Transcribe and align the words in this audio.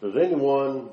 Does 0.00 0.16
anyone 0.16 0.88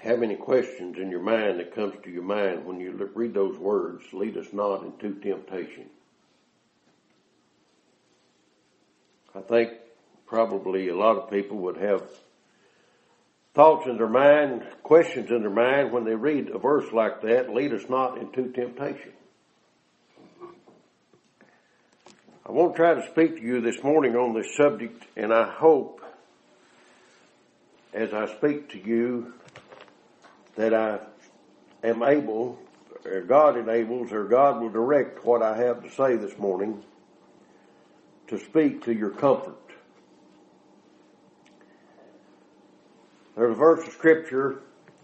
have 0.00 0.22
any 0.22 0.34
questions 0.34 0.96
in 0.98 1.10
your 1.10 1.22
mind 1.22 1.60
that 1.60 1.74
comes 1.74 1.94
to 2.02 2.10
your 2.10 2.24
mind 2.24 2.66
when 2.66 2.80
you 2.80 3.10
read 3.14 3.32
those 3.32 3.56
words, 3.58 4.04
lead 4.12 4.36
us 4.36 4.48
not 4.52 4.84
into 4.84 5.14
temptation? 5.20 5.86
I 9.34 9.40
think 9.40 9.72
probably 10.26 10.88
a 10.88 10.96
lot 10.96 11.16
of 11.16 11.30
people 11.30 11.58
would 11.58 11.76
have 11.76 12.02
thoughts 13.54 13.86
in 13.86 13.96
their 13.96 14.08
mind, 14.08 14.62
questions 14.82 15.30
in 15.30 15.42
their 15.42 15.50
mind 15.50 15.92
when 15.92 16.04
they 16.04 16.14
read 16.14 16.50
a 16.50 16.58
verse 16.58 16.92
like 16.92 17.22
that, 17.22 17.54
lead 17.54 17.72
us 17.72 17.88
not 17.88 18.18
into 18.18 18.50
temptation. 18.52 19.12
I 22.46 22.52
want 22.52 22.74
to 22.74 22.76
try 22.76 22.94
to 22.94 23.10
speak 23.10 23.36
to 23.36 23.42
you 23.42 23.60
this 23.60 23.82
morning 23.82 24.16
on 24.16 24.34
this 24.34 24.54
subject 24.56 25.04
and 25.16 25.32
I 25.32 25.50
hope 25.50 26.03
as 27.94 28.12
I 28.12 28.26
speak 28.36 28.70
to 28.70 28.78
you 28.78 29.32
that 30.56 30.74
I 30.74 30.98
am 31.84 32.02
able, 32.02 32.58
or 33.04 33.20
God 33.22 33.56
enables, 33.56 34.12
or 34.12 34.24
God 34.24 34.60
will 34.60 34.68
direct 34.68 35.24
what 35.24 35.42
I 35.42 35.56
have 35.56 35.82
to 35.84 35.90
say 35.90 36.16
this 36.16 36.36
morning 36.36 36.82
to 38.26 38.38
speak 38.38 38.84
to 38.84 38.92
your 38.92 39.10
comfort. 39.10 39.54
There's 43.36 43.52
a 43.52 43.54
verse 43.54 43.86
of 43.86 43.92
scripture 43.92 44.60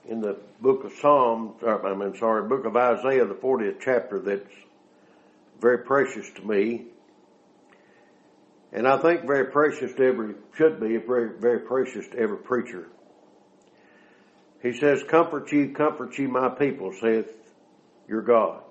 in 0.08 0.20
the 0.20 0.36
book 0.60 0.84
of 0.84 0.92
Psalms, 0.92 1.62
uh, 1.62 1.78
I 1.78 1.94
mean, 1.94 2.16
sorry, 2.16 2.48
book 2.48 2.64
of 2.64 2.76
Isaiah, 2.76 3.24
the 3.24 3.34
40th 3.34 3.76
chapter 3.80 4.18
that's 4.18 4.54
very 5.60 5.78
precious 5.78 6.30
to 6.36 6.46
me. 6.46 6.86
And 8.72 8.86
I 8.86 8.98
think 8.98 9.26
very 9.26 9.46
precious 9.46 9.92
to 9.94 10.04
every, 10.04 10.34
should 10.56 10.80
be 10.80 10.96
very, 10.96 11.38
very 11.38 11.60
precious 11.60 12.06
to 12.08 12.18
every 12.18 12.38
preacher. 12.38 12.88
He 14.62 14.72
says, 14.74 15.02
comfort 15.02 15.50
ye, 15.52 15.68
comfort 15.68 16.16
ye 16.18 16.26
my 16.26 16.50
people, 16.50 16.92
saith 16.92 17.30
your 18.06 18.22
God. 18.22 18.62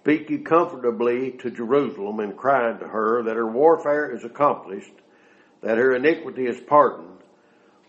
Speak 0.00 0.28
ye 0.28 0.38
comfortably 0.38 1.32
to 1.42 1.50
Jerusalem 1.50 2.20
and 2.20 2.36
cry 2.36 2.70
unto 2.70 2.86
her 2.86 3.22
that 3.22 3.36
her 3.36 3.46
warfare 3.46 4.14
is 4.14 4.24
accomplished, 4.24 4.92
that 5.62 5.78
her 5.78 5.94
iniquity 5.94 6.46
is 6.46 6.60
pardoned, 6.60 7.20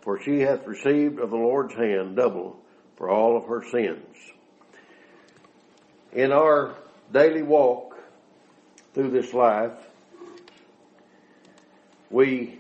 for 0.02 0.21
she 0.21 0.39
hath 0.39 0.65
received 0.65 1.19
of 1.19 1.31
the 1.31 1.35
Lord's 1.35 1.73
hand 1.73 2.15
double 2.15 2.57
for 2.95 3.09
all 3.09 3.35
of 3.35 3.45
her 3.45 3.63
sins. 3.69 4.15
In 6.13 6.31
our 6.31 6.75
daily 7.11 7.41
walk 7.41 7.97
through 8.93 9.09
this 9.09 9.33
life, 9.33 9.73
we 12.09 12.59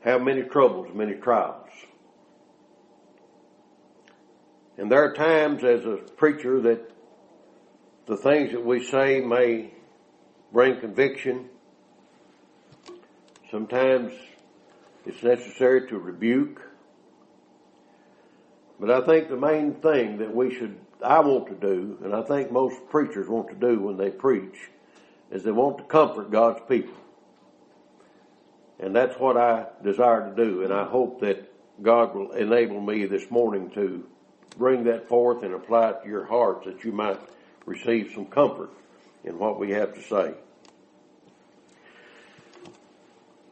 have 0.00 0.22
many 0.22 0.42
troubles, 0.42 0.88
many 0.94 1.14
trials. 1.14 1.68
And 4.76 4.90
there 4.90 5.02
are 5.02 5.12
times 5.12 5.64
as 5.64 5.84
a 5.84 5.96
preacher 5.96 6.60
that 6.62 6.90
the 8.06 8.16
things 8.16 8.52
that 8.52 8.64
we 8.64 8.84
say 8.84 9.20
may 9.20 9.74
bring 10.52 10.80
conviction. 10.80 11.48
Sometimes 13.50 14.12
it's 15.04 15.22
necessary 15.22 15.88
to 15.88 15.98
rebuke. 15.98 16.62
But 18.80 18.90
I 18.90 19.04
think 19.04 19.28
the 19.28 19.36
main 19.36 19.74
thing 19.74 20.18
that 20.18 20.32
we 20.34 20.54
should, 20.54 20.78
I 21.04 21.20
want 21.20 21.48
to 21.48 21.54
do, 21.54 21.98
and 22.04 22.14
I 22.14 22.22
think 22.22 22.52
most 22.52 22.76
preachers 22.88 23.28
want 23.28 23.48
to 23.48 23.54
do 23.54 23.80
when 23.80 23.96
they 23.96 24.10
preach, 24.10 24.70
is 25.30 25.42
they 25.42 25.52
want 25.52 25.78
to 25.78 25.84
comfort 25.84 26.30
God's 26.30 26.60
people. 26.68 26.94
And 28.80 28.94
that's 28.94 29.18
what 29.18 29.36
I 29.36 29.66
desire 29.82 30.30
to 30.30 30.36
do. 30.36 30.62
And 30.62 30.72
I 30.72 30.84
hope 30.84 31.20
that 31.20 31.52
God 31.82 32.14
will 32.14 32.32
enable 32.32 32.80
me 32.80 33.06
this 33.06 33.30
morning 33.30 33.70
to 33.70 34.06
bring 34.56 34.84
that 34.84 35.08
forth 35.08 35.42
and 35.42 35.54
apply 35.54 35.90
it 35.90 36.02
to 36.02 36.08
your 36.08 36.24
hearts 36.24 36.66
that 36.66 36.84
you 36.84 36.92
might 36.92 37.20
receive 37.66 38.12
some 38.14 38.26
comfort 38.26 38.70
in 39.24 39.38
what 39.38 39.58
we 39.58 39.70
have 39.70 39.94
to 39.94 40.02
say. 40.02 40.34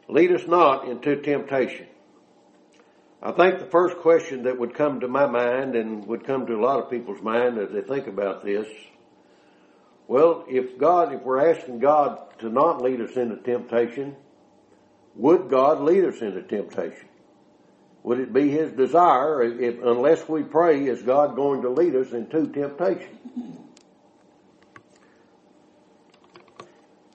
Lead 0.09 0.31
us 0.31 0.47
not 0.47 0.87
into 0.87 1.21
temptation. 1.21 1.87
I 3.21 3.31
think 3.31 3.59
the 3.59 3.65
first 3.65 3.97
question 3.97 4.43
that 4.43 4.57
would 4.57 4.73
come 4.73 5.01
to 5.01 5.07
my 5.07 5.25
mind 5.25 5.75
and 5.75 6.05
would 6.05 6.23
come 6.23 6.45
to 6.47 6.55
a 6.55 6.61
lot 6.61 6.79
of 6.79 6.89
people's 6.89 7.21
mind 7.21 7.57
as 7.57 7.71
they 7.71 7.81
think 7.81 8.07
about 8.07 8.43
this 8.43 8.67
well, 10.07 10.45
if 10.47 10.77
God, 10.77 11.13
if 11.13 11.21
we're 11.21 11.51
asking 11.51 11.79
God 11.79 12.19
to 12.39 12.49
not 12.49 12.81
lead 12.81 13.01
us 13.01 13.15
into 13.17 13.35
temptation, 13.37 14.15
would 15.15 15.49
God 15.49 15.81
lead 15.81 16.05
us 16.05 16.21
into 16.21 16.41
temptation? 16.43 17.09
Would 18.03 18.19
it 18.19 18.31
be 18.31 18.49
His 18.49 18.71
desire, 18.71 19.43
if, 19.43 19.83
unless 19.83 20.29
we 20.29 20.43
pray, 20.43 20.85
is 20.85 21.01
God 21.01 21.35
going 21.35 21.63
to 21.63 21.69
lead 21.69 21.95
us 21.95 22.13
into 22.13 22.47
temptation? 22.47 23.17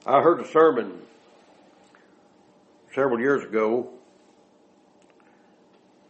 I 0.05 0.21
heard 0.21 0.41
a 0.41 0.47
sermon 0.51 0.99
several 2.93 3.19
years 3.19 3.43
ago. 3.43 3.89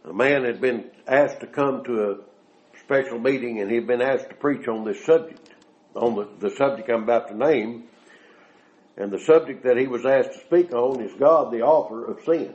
A 0.04 0.12
man 0.12 0.44
had 0.44 0.60
been 0.60 0.90
asked 1.06 1.40
to 1.40 1.46
come 1.46 1.84
to 1.84 2.10
a 2.10 2.16
special 2.80 3.18
meeting 3.18 3.60
and 3.60 3.70
he'd 3.70 3.86
been 3.86 4.02
asked 4.02 4.28
to 4.28 4.34
preach 4.34 4.68
on 4.68 4.84
this 4.84 5.02
subject 5.04 5.53
on 5.94 6.14
the, 6.14 6.48
the 6.48 6.54
subject 6.56 6.88
I'm 6.88 7.04
about 7.04 7.28
to 7.28 7.36
name. 7.36 7.84
And 8.96 9.10
the 9.10 9.18
subject 9.18 9.64
that 9.64 9.76
he 9.76 9.86
was 9.86 10.06
asked 10.06 10.32
to 10.32 10.38
speak 10.46 10.72
on 10.72 11.00
is 11.00 11.12
God, 11.18 11.52
the 11.52 11.62
author 11.62 12.04
of 12.04 12.24
sin. 12.24 12.54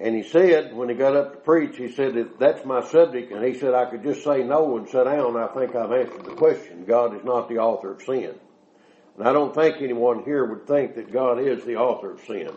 And 0.00 0.14
he 0.14 0.22
said, 0.22 0.74
when 0.74 0.88
he 0.88 0.94
got 0.94 1.16
up 1.16 1.32
to 1.32 1.38
preach, 1.38 1.76
he 1.76 1.90
said, 1.90 2.14
that's 2.38 2.64
my 2.64 2.84
subject. 2.84 3.32
And 3.32 3.44
he 3.44 3.58
said, 3.58 3.74
I 3.74 3.86
could 3.86 4.04
just 4.04 4.22
say 4.22 4.44
no 4.44 4.76
and 4.76 4.88
sit 4.88 5.04
down. 5.04 5.36
I 5.36 5.48
think 5.48 5.74
I've 5.74 5.92
answered 5.92 6.24
the 6.24 6.34
question. 6.34 6.84
God 6.84 7.16
is 7.16 7.24
not 7.24 7.48
the 7.48 7.58
author 7.58 7.92
of 7.92 8.02
sin. 8.02 8.34
And 9.16 9.28
I 9.28 9.32
don't 9.32 9.52
think 9.52 9.76
anyone 9.80 10.22
here 10.22 10.44
would 10.44 10.66
think 10.68 10.94
that 10.94 11.12
God 11.12 11.40
is 11.40 11.64
the 11.64 11.76
author 11.76 12.12
of 12.12 12.20
sin. 12.20 12.50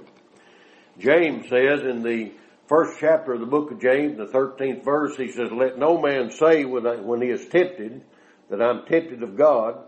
James 1.00 1.50
says 1.50 1.82
in 1.82 2.04
the 2.04 2.32
first 2.72 3.02
chapter 3.02 3.34
of 3.34 3.42
the 3.42 3.46
book 3.46 3.70
of 3.70 3.82
James, 3.82 4.16
the 4.16 4.28
13th 4.28 4.86
verse, 4.86 5.18
he 5.18 5.30
says, 5.30 5.50
let 5.52 5.78
no 5.78 6.00
man 6.00 6.32
say 6.32 6.64
when 6.64 7.22
he 7.22 7.28
is 7.28 7.46
tempted 7.50 8.02
that 8.50 8.62
I'm 8.62 8.86
tempted 8.86 9.22
of 9.24 9.36
God, 9.36 9.84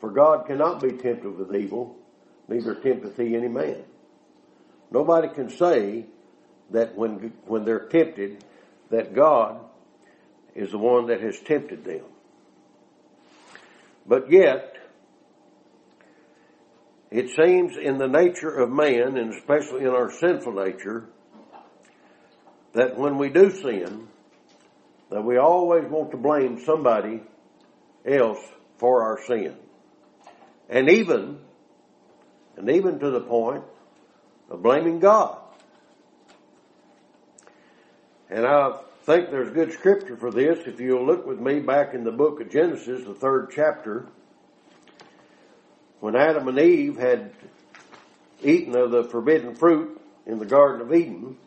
for 0.00 0.10
God 0.10 0.48
cannot 0.48 0.82
be 0.82 0.90
tempted 0.90 1.38
with 1.38 1.54
evil, 1.54 1.96
neither 2.48 2.74
tempteth 2.74 3.16
he 3.16 3.36
any 3.36 3.46
man. 3.46 3.84
Nobody 4.90 5.28
can 5.28 5.48
say 5.48 6.06
that 6.70 6.96
when, 6.96 7.32
when 7.44 7.64
they're 7.64 7.86
tempted, 7.86 8.42
that 8.90 9.14
God 9.14 9.60
is 10.56 10.72
the 10.72 10.78
one 10.78 11.06
that 11.06 11.20
has 11.20 11.38
tempted 11.38 11.84
them. 11.84 12.02
But 14.04 14.32
yet, 14.32 14.74
it 17.12 17.30
seems 17.30 17.76
in 17.80 17.98
the 17.98 18.08
nature 18.08 18.50
of 18.50 18.70
man, 18.70 19.16
and 19.16 19.32
especially 19.32 19.82
in 19.82 19.90
our 19.90 20.10
sinful 20.10 20.52
nature, 20.52 21.10
that 22.76 22.98
when 22.98 23.16
we 23.16 23.30
do 23.30 23.50
sin, 23.50 24.06
that 25.10 25.24
we 25.24 25.38
always 25.38 25.86
want 25.86 26.10
to 26.10 26.18
blame 26.18 26.62
somebody 26.62 27.22
else 28.04 28.38
for 28.76 29.02
our 29.02 29.18
sin. 29.26 29.56
And 30.68 30.90
even, 30.90 31.38
and 32.56 32.70
even 32.70 32.98
to 32.98 33.10
the 33.10 33.20
point 33.20 33.64
of 34.50 34.62
blaming 34.62 34.98
God. 34.98 35.38
And 38.28 38.44
I 38.44 38.78
think 39.04 39.30
there's 39.30 39.54
good 39.54 39.72
scripture 39.72 40.18
for 40.18 40.30
this. 40.30 40.66
If 40.66 40.78
you'll 40.78 41.06
look 41.06 41.26
with 41.26 41.40
me 41.40 41.60
back 41.60 41.94
in 41.94 42.04
the 42.04 42.12
book 42.12 42.42
of 42.42 42.50
Genesis, 42.50 43.06
the 43.06 43.14
third 43.14 43.52
chapter, 43.54 44.06
when 46.00 46.14
Adam 46.14 46.46
and 46.48 46.58
Eve 46.58 46.98
had 46.98 47.30
eaten 48.42 48.76
of 48.76 48.90
the 48.90 49.04
forbidden 49.04 49.54
fruit 49.54 49.98
in 50.26 50.38
the 50.38 50.44
Garden 50.44 50.82
of 50.82 50.92
Eden, 50.92 51.38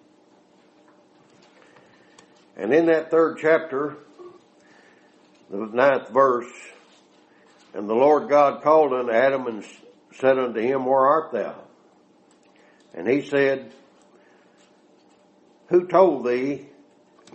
and 2.59 2.73
in 2.73 2.87
that 2.87 3.09
third 3.09 3.37
chapter, 3.41 3.95
the 5.49 5.65
ninth 5.65 6.09
verse, 6.09 6.51
and 7.73 7.89
the 7.89 7.93
Lord 7.93 8.27
God 8.27 8.61
called 8.61 8.91
unto 8.91 9.13
Adam 9.13 9.47
and 9.47 9.63
said 10.13 10.37
unto 10.37 10.59
him, 10.59 10.85
Where 10.85 11.05
art 11.05 11.31
thou? 11.31 11.55
And 12.93 13.07
he 13.07 13.21
said, 13.21 13.71
Who 15.69 15.87
told 15.87 16.27
thee? 16.27 16.67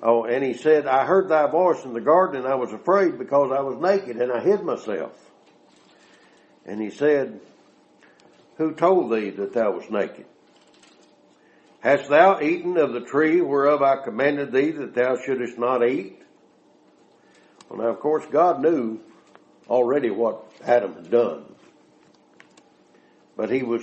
Oh, 0.03 0.25
and 0.25 0.45
he 0.45 0.53
said, 0.53 0.87
I 0.87 1.07
heard 1.07 1.31
thy 1.31 1.51
voice 1.51 1.83
in 1.87 1.95
the 1.95 2.03
garden 2.03 2.43
and 2.43 2.47
I 2.47 2.57
was 2.57 2.75
afraid 2.75 3.19
because 3.19 3.51
I 3.51 3.63
was 3.63 3.81
naked 3.81 4.21
and 4.21 4.31
I 4.31 4.41
hid 4.41 4.63
myself. 4.63 5.19
And 6.67 6.83
he 6.83 6.91
said, 6.91 7.41
Who 8.59 8.75
told 8.75 9.11
thee 9.11 9.31
that 9.31 9.55
thou 9.55 9.71
was 9.71 9.89
naked? 9.89 10.27
Hast 11.85 12.09
thou 12.09 12.41
eaten 12.41 12.79
of 12.79 12.95
the 12.95 13.03
tree 13.03 13.43
whereof 13.43 13.83
I 13.83 13.97
commanded 14.03 14.53
thee 14.53 14.71
that 14.71 14.95
thou 14.95 15.19
shouldest 15.19 15.59
not 15.59 15.87
eat? 15.87 16.19
Well, 17.69 17.79
now, 17.79 17.89
of 17.89 18.01
course, 18.01 18.25
God 18.33 18.63
knew 18.63 19.01
already 19.69 20.09
what 20.09 20.51
Adam 20.65 20.95
had 20.95 21.11
done. 21.11 21.45
but 23.37 23.51
he 23.51 23.63
was 23.63 23.83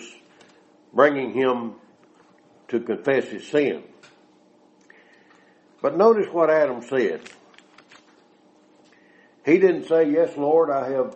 bringing 0.94 1.32
him 1.34 1.76
to 2.70 2.80
confess 2.80 3.26
his 3.26 3.48
sin. 3.48 3.84
But 5.80 5.96
notice 5.96 6.28
what 6.32 6.50
Adam 6.50 6.82
said. 6.82 7.22
He 9.46 9.60
didn't 9.60 9.88
say, 9.88 10.10
Yes, 10.10 10.36
Lord, 10.38 10.72
I 10.72 10.90
have 10.90 11.16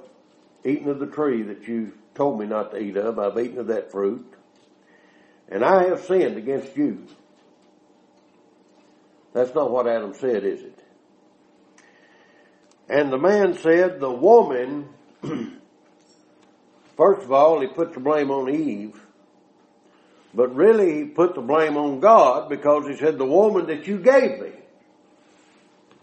eaten 0.63 0.89
of 0.89 0.99
the 0.99 1.07
tree 1.07 1.41
that 1.43 1.67
you 1.67 1.93
told 2.13 2.39
me 2.39 2.45
not 2.45 2.71
to 2.71 2.79
eat 2.79 2.95
of. 2.95 3.17
I've 3.17 3.39
eaten 3.39 3.57
of 3.57 3.67
that 3.67 3.91
fruit. 3.91 4.34
And 5.49 5.63
I 5.63 5.89
have 5.89 6.05
sinned 6.05 6.37
against 6.37 6.75
you. 6.75 7.05
That's 9.33 9.53
not 9.53 9.69
what 9.69 9.87
Adam 9.87 10.13
said, 10.13 10.43
is 10.43 10.61
it? 10.61 10.79
And 12.87 13.11
the 13.11 13.17
man 13.17 13.53
said, 13.55 13.99
the 13.99 14.11
woman, 14.11 14.89
first 16.97 17.23
of 17.23 17.31
all, 17.31 17.61
he 17.61 17.67
put 17.67 17.93
the 17.93 17.99
blame 17.99 18.31
on 18.31 18.49
Eve. 18.53 18.99
But 20.33 20.55
really, 20.55 20.99
he 20.99 21.05
put 21.05 21.35
the 21.35 21.41
blame 21.41 21.77
on 21.77 21.99
God 21.99 22.49
because 22.49 22.87
he 22.87 22.95
said, 22.97 23.17
the 23.17 23.25
woman 23.25 23.67
that 23.67 23.87
you 23.87 23.97
gave 23.97 24.39
me, 24.39 24.51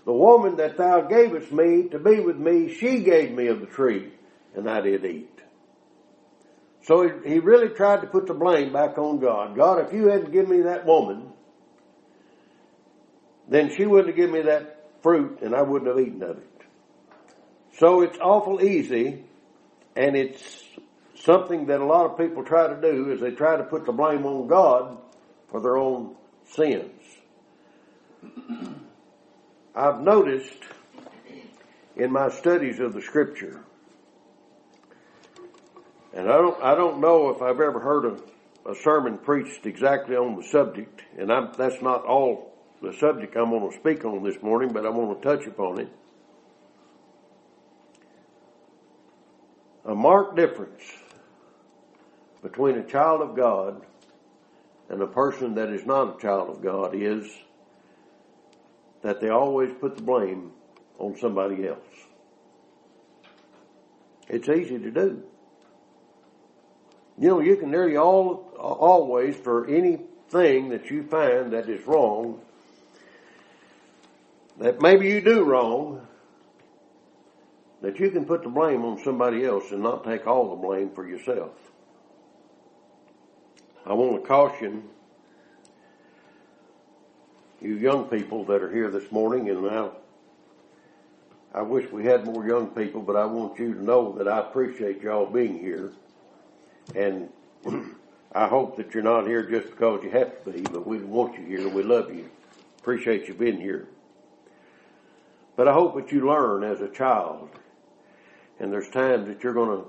the 0.04 0.12
woman 0.12 0.56
that 0.56 0.76
thou 0.76 1.02
gavest 1.02 1.52
me 1.52 1.88
to 1.90 1.98
be 1.98 2.20
with 2.20 2.36
me, 2.36 2.74
she 2.74 3.00
gave 3.00 3.32
me 3.32 3.46
of 3.48 3.60
the 3.60 3.66
tree, 3.66 4.12
and 4.54 4.68
I 4.68 4.80
did 4.80 5.04
eat. 5.04 5.40
So 6.82 7.02
he, 7.02 7.34
he 7.34 7.38
really 7.38 7.68
tried 7.68 8.00
to 8.00 8.06
put 8.06 8.26
the 8.26 8.34
blame 8.34 8.72
back 8.72 8.98
on 8.98 9.20
God. 9.20 9.56
God, 9.56 9.86
if 9.86 9.92
you 9.92 10.08
hadn't 10.08 10.32
given 10.32 10.50
me 10.50 10.62
that 10.62 10.84
woman, 10.84 11.32
then 13.48 13.74
she 13.74 13.86
wouldn't 13.86 14.08
have 14.08 14.16
given 14.16 14.32
me 14.32 14.42
that 14.42 14.90
fruit 15.02 15.40
and 15.42 15.54
I 15.54 15.62
wouldn't 15.62 15.88
have 15.88 16.04
eaten 16.04 16.22
of 16.22 16.38
it. 16.38 16.48
So 17.78 18.02
it's 18.02 18.18
awful 18.18 18.62
easy 18.62 19.24
and 19.96 20.16
it's 20.16 20.64
something 21.14 21.66
that 21.66 21.80
a 21.80 21.84
lot 21.84 22.06
of 22.06 22.18
people 22.18 22.44
try 22.44 22.66
to 22.66 22.80
do 22.80 23.12
is 23.12 23.20
they 23.20 23.30
try 23.30 23.56
to 23.56 23.64
put 23.64 23.86
the 23.86 23.92
blame 23.92 24.26
on 24.26 24.48
God 24.48 24.98
for 25.50 25.60
their 25.60 25.76
own 25.76 26.16
sins. 26.44 26.90
I've 29.74 30.00
noticed 30.00 30.58
in 31.96 32.12
my 32.12 32.28
studies 32.28 32.80
of 32.80 32.92
the 32.92 33.02
scripture 33.02 33.64
and 36.14 36.28
I 36.28 36.36
don't, 36.36 36.62
I 36.62 36.74
don't 36.74 37.00
know 37.00 37.30
if 37.30 37.40
I've 37.40 37.60
ever 37.60 37.80
heard 37.80 38.04
a, 38.04 38.70
a 38.70 38.74
sermon 38.74 39.18
preached 39.18 39.66
exactly 39.66 40.16
on 40.16 40.36
the 40.36 40.42
subject, 40.42 41.02
and 41.18 41.32
I'm, 41.32 41.52
that's 41.56 41.80
not 41.80 42.04
all 42.04 42.52
the 42.82 42.92
subject 42.92 43.36
I'm 43.36 43.50
going 43.50 43.70
to 43.70 43.78
speak 43.78 44.04
on 44.04 44.22
this 44.22 44.42
morning, 44.42 44.72
but 44.72 44.84
I 44.84 44.90
want 44.90 45.20
to 45.20 45.28
touch 45.28 45.46
upon 45.46 45.80
it. 45.80 45.88
A 49.84 49.94
marked 49.94 50.36
difference 50.36 50.82
between 52.42 52.76
a 52.76 52.84
child 52.84 53.20
of 53.20 53.36
God 53.36 53.82
and 54.88 55.00
a 55.00 55.06
person 55.06 55.54
that 55.54 55.70
is 55.70 55.86
not 55.86 56.18
a 56.18 56.20
child 56.20 56.50
of 56.50 56.62
God 56.62 56.94
is 56.94 57.26
that 59.02 59.20
they 59.20 59.30
always 59.30 59.72
put 59.80 59.96
the 59.96 60.02
blame 60.02 60.52
on 60.98 61.16
somebody 61.16 61.66
else. 61.66 61.78
It's 64.28 64.48
easy 64.48 64.78
to 64.78 64.90
do. 64.90 65.22
You 67.18 67.28
know, 67.28 67.40
you 67.40 67.56
can 67.56 67.70
nearly 67.70 67.96
all, 67.96 68.52
always, 68.58 69.36
for 69.36 69.66
anything 69.66 70.70
that 70.70 70.90
you 70.90 71.02
find 71.04 71.52
that 71.52 71.68
is 71.68 71.86
wrong, 71.86 72.40
that 74.58 74.80
maybe 74.80 75.08
you 75.08 75.20
do 75.20 75.44
wrong, 75.44 76.06
that 77.82 77.98
you 77.98 78.10
can 78.10 78.24
put 78.24 78.42
the 78.42 78.48
blame 78.48 78.84
on 78.84 79.02
somebody 79.02 79.44
else 79.44 79.70
and 79.72 79.82
not 79.82 80.04
take 80.04 80.26
all 80.26 80.50
the 80.50 80.56
blame 80.56 80.90
for 80.90 81.06
yourself. 81.06 81.50
I 83.84 83.92
want 83.94 84.22
to 84.22 84.28
caution 84.28 84.84
you 87.60 87.76
young 87.76 88.04
people 88.04 88.44
that 88.44 88.62
are 88.62 88.72
here 88.72 88.90
this 88.90 89.10
morning, 89.10 89.50
and 89.50 89.68
I, 89.68 89.90
I 91.54 91.62
wish 91.62 91.90
we 91.90 92.04
had 92.04 92.24
more 92.24 92.46
young 92.46 92.68
people, 92.68 93.00
but 93.02 93.16
I 93.16 93.24
want 93.24 93.58
you 93.58 93.74
to 93.74 93.82
know 93.82 94.12
that 94.18 94.28
I 94.28 94.40
appreciate 94.40 95.02
y'all 95.02 95.26
being 95.26 95.58
here. 95.58 95.92
And 96.94 97.28
I 98.32 98.46
hope 98.46 98.76
that 98.76 98.94
you're 98.94 99.02
not 99.02 99.26
here 99.26 99.42
just 99.42 99.70
because 99.70 100.02
you 100.02 100.10
have 100.10 100.44
to 100.44 100.50
be, 100.50 100.62
but 100.62 100.86
we 100.86 100.98
want 100.98 101.38
you 101.38 101.44
here. 101.44 101.68
We 101.68 101.82
love 101.82 102.14
you. 102.14 102.30
Appreciate 102.78 103.28
you 103.28 103.34
being 103.34 103.60
here. 103.60 103.88
But 105.54 105.68
I 105.68 105.72
hope 105.72 105.96
that 105.96 106.10
you 106.12 106.26
learn 106.26 106.64
as 106.64 106.80
a 106.80 106.88
child. 106.88 107.50
And 108.58 108.72
there's 108.72 108.88
times 108.88 109.28
that 109.28 109.42
you're 109.42 109.52
going 109.52 109.82
to 109.82 109.88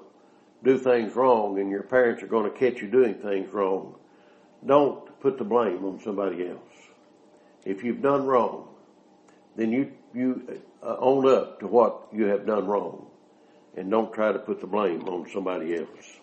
do 0.63 0.77
things 0.77 1.15
wrong 1.15 1.59
and 1.59 1.69
your 1.69 1.83
parents 1.83 2.21
are 2.23 2.27
going 2.27 2.51
to 2.51 2.57
catch 2.57 2.81
you 2.81 2.89
doing 2.89 3.15
things 3.15 3.51
wrong. 3.53 3.95
Don't 4.65 5.19
put 5.19 5.37
the 5.37 5.43
blame 5.43 5.83
on 5.85 5.99
somebody 6.01 6.47
else. 6.47 6.59
If 7.65 7.83
you've 7.83 8.01
done 8.01 8.25
wrong, 8.25 8.67
then 9.55 9.71
you, 9.71 9.91
you 10.13 10.61
uh, 10.81 10.97
own 10.99 11.27
up 11.27 11.59
to 11.59 11.67
what 11.67 12.07
you 12.11 12.25
have 12.25 12.45
done 12.45 12.65
wrong 12.65 13.07
and 13.75 13.89
don't 13.89 14.13
try 14.13 14.31
to 14.31 14.39
put 14.39 14.59
the 14.59 14.67
blame 14.67 15.07
on 15.07 15.29
somebody 15.31 15.75
else 15.75 16.19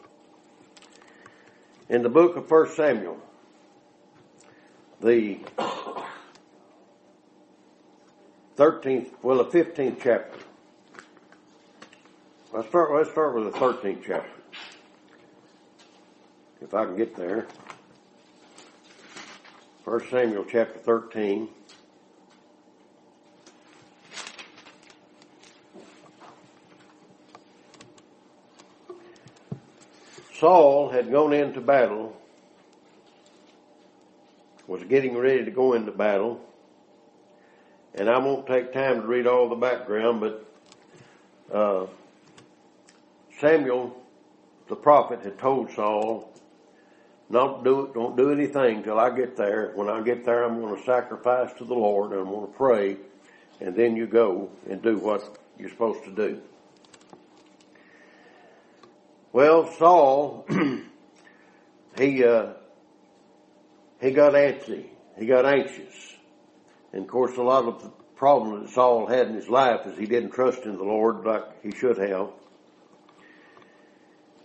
in 1.90 2.02
the 2.04 2.08
book 2.08 2.36
of 2.36 2.48
First 2.48 2.76
Samuel, 2.76 3.18
the 5.00 5.40
13th, 8.56 9.08
well, 9.22 9.38
the 9.38 9.44
15th 9.44 9.96
chapter. 10.00 10.38
Let's 12.52 12.68
start, 12.68 12.92
let's 12.94 13.10
start 13.10 13.34
with 13.34 13.52
the 13.52 13.58
13th 13.58 14.02
chapter. 14.06 14.30
If 16.62 16.74
I 16.74 16.84
can 16.84 16.96
get 16.96 17.16
there. 17.16 17.48
First 19.84 20.10
Samuel 20.10 20.44
chapter 20.48 20.78
13. 20.78 21.48
Saul 30.40 30.88
had 30.88 31.10
gone 31.10 31.34
into 31.34 31.60
battle, 31.60 32.16
was 34.66 34.82
getting 34.84 35.14
ready 35.14 35.44
to 35.44 35.50
go 35.50 35.74
into 35.74 35.92
battle, 35.92 36.40
and 37.94 38.08
I 38.08 38.16
won't 38.16 38.46
take 38.46 38.72
time 38.72 39.02
to 39.02 39.06
read 39.06 39.26
all 39.26 39.50
the 39.50 39.54
background, 39.54 40.20
but 40.20 40.46
uh, 41.52 41.86
Samuel, 43.38 43.94
the 44.68 44.76
prophet, 44.76 45.20
had 45.20 45.38
told 45.38 45.72
Saul, 45.72 46.32
"Not 47.28 47.62
do. 47.62 47.90
Don't 47.92 48.16
do 48.16 48.32
anything 48.32 48.82
till 48.82 48.98
I 48.98 49.14
get 49.14 49.36
there. 49.36 49.72
When 49.74 49.90
I 49.90 50.00
get 50.00 50.24
there, 50.24 50.44
I'm 50.44 50.58
going 50.58 50.74
to 50.74 50.82
sacrifice 50.84 51.52
to 51.58 51.66
the 51.66 51.74
Lord, 51.74 52.12
and 52.12 52.20
I'm 52.20 52.30
going 52.30 52.46
to 52.46 52.56
pray, 52.56 52.96
and 53.60 53.76
then 53.76 53.94
you 53.94 54.06
go 54.06 54.48
and 54.70 54.80
do 54.80 54.96
what 54.96 55.38
you're 55.58 55.68
supposed 55.68 56.04
to 56.04 56.10
do." 56.10 56.40
Well, 59.32 59.70
Saul, 59.72 60.44
he, 61.96 62.24
uh, 62.24 62.52
he 64.00 64.10
got 64.10 64.32
antsy. 64.32 64.86
He 65.18 65.26
got 65.26 65.46
anxious. 65.46 66.14
And 66.92 67.02
of 67.02 67.08
course, 67.08 67.36
a 67.36 67.42
lot 67.42 67.66
of 67.66 67.82
the 67.82 67.90
problem 68.16 68.62
that 68.62 68.70
Saul 68.70 69.06
had 69.06 69.28
in 69.28 69.34
his 69.34 69.48
life 69.48 69.86
is 69.86 69.96
he 69.96 70.06
didn't 70.06 70.32
trust 70.32 70.64
in 70.64 70.76
the 70.76 70.84
Lord 70.84 71.24
like 71.24 71.62
he 71.62 71.70
should 71.70 71.98
have. 71.98 72.30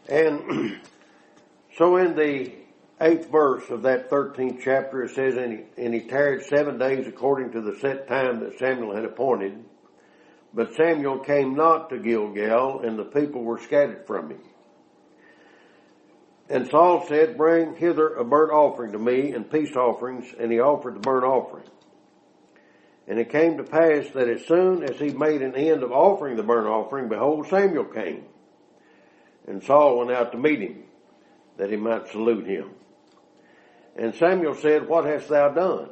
And 0.08 0.80
so 1.78 1.98
in 1.98 2.16
the 2.16 2.54
eighth 3.02 3.32
verse 3.32 3.70
of 3.70 3.82
that 3.84 4.10
13th 4.12 4.62
chapter, 4.64 5.04
it 5.04 5.16
says, 5.16 5.36
and 5.36 5.52
he, 5.52 5.84
and 5.84 5.94
he 5.94 6.02
tarried 6.02 6.44
seven 6.44 6.78
days 6.78 7.08
according 7.08 7.52
to 7.54 7.62
the 7.62 7.78
set 7.80 8.08
time 8.08 8.42
that 8.42 8.60
Samuel 8.60 8.96
had 8.96 9.06
appointed. 9.06 9.64
But 10.54 10.76
Samuel 10.76 11.20
came 11.20 11.56
not 11.56 11.90
to 11.90 11.98
Gilgal, 11.98 12.82
and 12.82 12.98
the 12.98 13.04
people 13.04 13.44
were 13.44 13.60
scattered 13.60 14.06
from 14.08 14.30
him. 14.30 14.40
And 16.50 16.70
Saul 16.70 17.06
said, 17.08 17.38
Bring 17.38 17.76
hither 17.76 18.16
a 18.16 18.24
burnt 18.24 18.52
offering 18.52 18.92
to 18.92 19.00
me 19.00 19.34
and 19.34 19.50
peace 19.50 19.76
offerings, 19.76 20.26
and 20.38 20.52
he 20.52 20.60
offered 20.60 20.96
the 20.96 21.00
burnt 21.00 21.26
offering. 21.26 21.66
And 23.08 23.20
it 23.20 23.30
came 23.30 23.58
to 23.58 23.64
pass 23.64 24.10
that 24.14 24.30
as 24.30 24.46
soon 24.46 24.84
as 24.84 24.98
he 24.98 25.10
made 25.10 25.42
an 25.42 25.56
end 25.56 25.84
of 25.84 25.92
offering 25.92 26.36
the 26.36 26.44
burnt 26.44 26.68
offering, 26.68 27.08
behold, 27.08 27.48
Samuel 27.48 27.86
came. 27.86 28.26
And 29.48 29.64
Saul 29.64 30.00
went 30.00 30.12
out 30.12 30.32
to 30.32 30.38
meet 30.38 30.60
him, 30.60 30.84
that 31.58 31.70
he 31.70 31.78
might 31.78 32.08
salute 32.10 32.48
him. 32.48 32.72
And 33.96 34.14
Samuel 34.16 34.56
said, 34.56 34.88
What 34.88 35.06
hast 35.06 35.30
thou 35.30 35.50
done? 35.50 35.90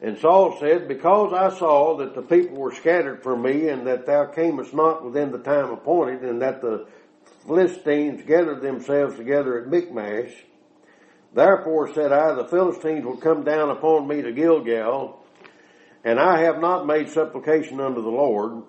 And 0.00 0.18
Saul 0.18 0.58
said, 0.58 0.88
Because 0.88 1.32
I 1.32 1.56
saw 1.56 1.96
that 1.98 2.14
the 2.14 2.22
people 2.22 2.56
were 2.56 2.74
scattered 2.74 3.22
from 3.22 3.42
me, 3.42 3.68
and 3.68 3.86
that 3.86 4.06
thou 4.06 4.26
camest 4.26 4.74
not 4.74 5.04
within 5.04 5.32
the 5.32 5.38
time 5.38 5.70
appointed, 5.70 6.22
and 6.22 6.42
that 6.42 6.60
the 6.60 6.86
Philistines 7.46 8.22
gathered 8.26 8.62
themselves 8.62 9.16
together 9.16 9.60
at 9.60 9.68
Michmash. 9.68 10.32
Therefore 11.34 11.92
said 11.92 12.12
I, 12.12 12.34
the 12.34 12.48
Philistines 12.48 13.04
will 13.04 13.16
come 13.16 13.44
down 13.44 13.70
upon 13.70 14.06
me 14.06 14.22
to 14.22 14.32
Gilgal, 14.32 15.20
and 16.04 16.18
I 16.18 16.42
have 16.42 16.60
not 16.60 16.86
made 16.86 17.08
supplication 17.08 17.80
unto 17.80 18.00
the 18.00 18.08
Lord. 18.08 18.62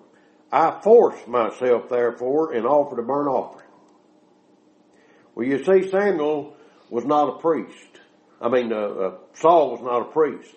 I 0.52 0.80
forced 0.82 1.26
myself 1.28 1.88
therefore 1.88 2.52
and 2.52 2.66
offered 2.66 2.98
a 2.98 3.02
burnt 3.02 3.28
offering. 3.28 3.66
Well, 5.34 5.46
you 5.46 5.64
see, 5.64 5.88
Samuel 5.90 6.56
was 6.90 7.04
not 7.04 7.36
a 7.36 7.38
priest. 7.38 8.00
I 8.40 8.48
mean, 8.48 8.72
uh, 8.72 8.76
uh, 8.76 9.14
Saul 9.34 9.72
was 9.72 9.82
not 9.82 10.02
a 10.02 10.12
priest. 10.12 10.54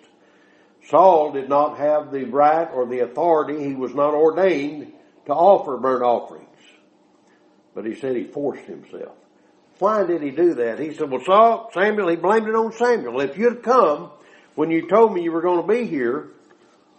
Saul 0.88 1.32
did 1.32 1.48
not 1.48 1.78
have 1.78 2.10
the 2.10 2.24
right 2.24 2.68
or 2.72 2.86
the 2.86 3.00
authority. 3.00 3.62
He 3.62 3.74
was 3.74 3.94
not 3.94 4.14
ordained 4.14 4.92
to 5.26 5.32
offer 5.32 5.76
burnt 5.76 6.02
offerings. 6.02 6.49
But 7.80 7.88
he 7.88 7.98
said 7.98 8.14
he 8.14 8.24
forced 8.24 8.66
himself. 8.66 9.16
Why 9.78 10.04
did 10.04 10.20
he 10.20 10.30
do 10.32 10.52
that? 10.52 10.78
He 10.78 10.92
said, 10.92 11.10
well, 11.10 11.24
Saul, 11.24 11.70
Samuel, 11.72 12.08
he 12.08 12.16
blamed 12.16 12.46
it 12.46 12.54
on 12.54 12.72
Samuel. 12.74 13.22
If 13.22 13.38
you'd 13.38 13.62
come 13.62 14.10
when 14.54 14.70
you 14.70 14.86
told 14.86 15.14
me 15.14 15.22
you 15.22 15.32
were 15.32 15.40
going 15.40 15.62
to 15.62 15.66
be 15.66 15.86
here, 15.86 16.28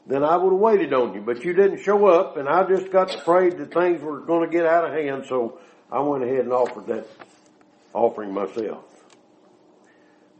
then 0.07 0.23
I 0.23 0.35
would 0.35 0.51
have 0.51 0.59
waited 0.59 0.91
on 0.91 1.13
you. 1.13 1.21
But 1.21 1.43
you 1.43 1.53
didn't 1.53 1.83
show 1.83 2.07
up 2.07 2.37
and 2.37 2.49
I 2.49 2.63
just 2.63 2.91
got 2.91 3.13
afraid 3.13 3.59
that 3.59 3.71
things 3.71 4.01
were 4.01 4.21
going 4.21 4.49
to 4.49 4.51
get 4.51 4.65
out 4.65 4.85
of 4.85 4.93
hand. 4.93 5.25
So 5.29 5.59
I 5.91 5.99
went 5.99 6.23
ahead 6.23 6.45
and 6.45 6.51
offered 6.51 6.87
that 6.87 7.05
offering 7.93 8.33
myself. 8.33 8.83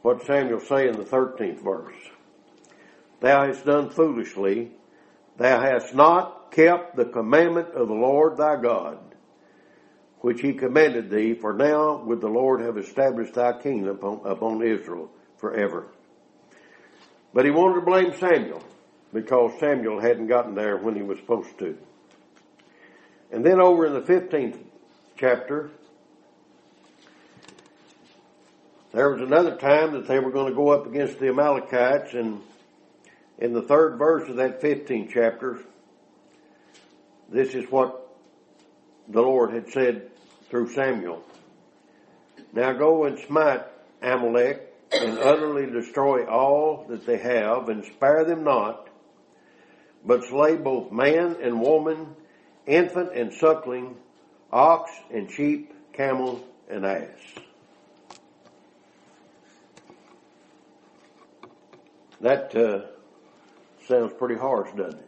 What 0.01 0.25
Samuel 0.25 0.61
say 0.61 0.87
in 0.87 0.97
the 0.97 1.03
13th 1.03 1.63
verse? 1.63 1.93
Thou 3.19 3.45
hast 3.45 3.63
done 3.63 3.91
foolishly. 3.91 4.71
Thou 5.37 5.61
hast 5.61 5.93
not 5.93 6.51
kept 6.51 6.95
the 6.95 7.05
commandment 7.05 7.75
of 7.75 7.89
the 7.89 7.93
Lord 7.93 8.37
thy 8.37 8.59
God, 8.59 8.97
which 10.21 10.41
he 10.41 10.53
commanded 10.53 11.09
thee, 11.09 11.33
for 11.33 11.53
now 11.53 11.97
would 12.03 12.21
the 12.21 12.29
Lord 12.29 12.61
have 12.61 12.77
established 12.77 13.33
thy 13.33 13.53
kingdom 13.53 13.95
upon, 13.95 14.21
upon 14.25 14.61
Israel 14.61 15.09
forever. 15.37 15.87
But 17.33 17.45
he 17.45 17.51
wanted 17.51 17.79
to 17.79 17.85
blame 17.85 18.13
Samuel 18.17 18.63
because 19.13 19.59
Samuel 19.59 19.99
hadn't 19.99 20.27
gotten 20.27 20.53
there 20.53 20.77
when 20.77 20.95
he 20.95 21.01
was 21.01 21.17
supposed 21.17 21.57
to. 21.59 21.77
And 23.31 23.45
then 23.45 23.59
over 23.59 23.85
in 23.85 23.93
the 23.93 24.01
15th 24.01 24.59
chapter, 25.17 25.71
there 28.93 29.09
was 29.09 29.21
another 29.21 29.55
time 29.55 29.93
that 29.93 30.07
they 30.07 30.19
were 30.19 30.31
going 30.31 30.49
to 30.49 30.55
go 30.55 30.69
up 30.69 30.85
against 30.85 31.19
the 31.19 31.29
Amalekites 31.29 32.13
and 32.13 32.41
in 33.39 33.53
the 33.53 33.61
third 33.61 33.97
verse 33.97 34.29
of 34.29 34.35
that 34.35 34.61
15th 34.61 35.09
chapter, 35.11 35.59
this 37.29 37.55
is 37.55 37.65
what 37.71 38.00
the 39.11 39.21
Lord 39.21 39.53
had 39.53 39.69
said 39.69 40.09
through 40.49 40.69
Samuel. 40.73 41.21
Now 42.53 42.73
go 42.73 43.05
and 43.05 43.19
smite 43.19 43.63
Amalek 44.01 44.73
and 44.91 45.19
utterly 45.19 45.65
destroy 45.67 46.25
all 46.25 46.85
that 46.89 47.05
they 47.05 47.17
have 47.17 47.69
and 47.69 47.85
spare 47.85 48.25
them 48.25 48.43
not, 48.43 48.87
but 50.05 50.23
slay 50.23 50.55
both 50.55 50.91
man 50.91 51.37
and 51.41 51.61
woman, 51.61 52.15
infant 52.65 53.13
and 53.13 53.33
suckling, 53.33 53.95
ox 54.51 54.91
and 55.13 55.31
sheep, 55.31 55.73
camel 55.93 56.43
and 56.69 56.85
ass. 56.85 57.07
That 62.21 62.55
uh, 62.55 62.85
sounds 63.87 64.13
pretty 64.17 64.35
harsh, 64.35 64.69
doesn't 64.75 64.99
it? 64.99 65.07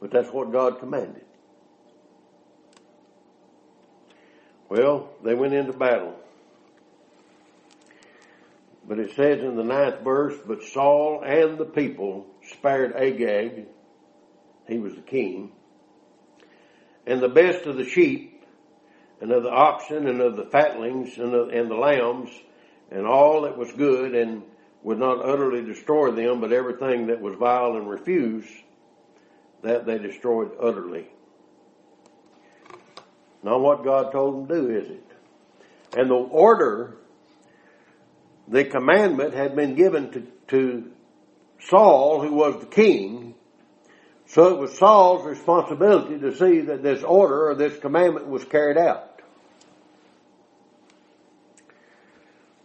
But 0.00 0.10
that's 0.10 0.30
what 0.30 0.52
God 0.52 0.78
commanded. 0.78 1.24
Well, 4.68 5.10
they 5.24 5.34
went 5.34 5.54
into 5.54 5.72
battle. 5.72 6.14
But 8.86 8.98
it 8.98 9.14
says 9.14 9.40
in 9.40 9.56
the 9.56 9.64
ninth 9.64 10.00
verse, 10.00 10.34
but 10.46 10.62
Saul 10.62 11.22
and 11.24 11.58
the 11.58 11.64
people 11.66 12.26
spared 12.50 12.94
Agag, 12.94 13.66
he 14.66 14.78
was 14.78 14.94
the 14.94 15.02
king, 15.02 15.52
and 17.06 17.20
the 17.20 17.28
best 17.28 17.66
of 17.66 17.76
the 17.76 17.84
sheep, 17.84 18.44
and 19.20 19.32
of 19.32 19.42
the 19.42 19.50
oxen, 19.50 20.06
and 20.06 20.20
of 20.20 20.36
the 20.36 20.44
fatlings, 20.44 21.18
and, 21.18 21.34
of, 21.34 21.48
and 21.50 21.70
the 21.70 21.74
lambs, 21.74 22.30
and 22.90 23.06
all 23.06 23.42
that 23.42 23.58
was 23.58 23.72
good, 23.72 24.14
and 24.14 24.42
would 24.82 24.98
not 24.98 25.24
utterly 25.24 25.62
destroy 25.62 26.10
them, 26.10 26.40
but 26.40 26.52
everything 26.52 27.08
that 27.08 27.20
was 27.20 27.34
vile 27.34 27.76
and 27.76 27.90
refuse, 27.90 28.46
that 29.62 29.86
they 29.86 29.98
destroyed 29.98 30.52
utterly. 30.60 31.08
Not 33.48 33.62
what 33.62 33.82
God 33.82 34.12
told 34.12 34.34
them 34.34 34.48
to 34.48 34.62
do, 34.62 34.78
is 34.78 34.90
it? 34.90 35.04
And 35.96 36.10
the 36.10 36.14
order, 36.14 36.98
the 38.46 38.62
commandment 38.64 39.32
had 39.32 39.56
been 39.56 39.74
given 39.74 40.10
to, 40.12 40.26
to 40.48 40.90
Saul, 41.58 42.20
who 42.20 42.34
was 42.34 42.60
the 42.60 42.66
king, 42.66 43.34
so 44.26 44.54
it 44.54 44.58
was 44.58 44.76
Saul's 44.76 45.26
responsibility 45.26 46.18
to 46.18 46.36
see 46.36 46.60
that 46.60 46.82
this 46.82 47.02
order 47.02 47.48
or 47.48 47.54
this 47.54 47.78
commandment 47.78 48.26
was 48.26 48.44
carried 48.44 48.76
out. 48.76 49.22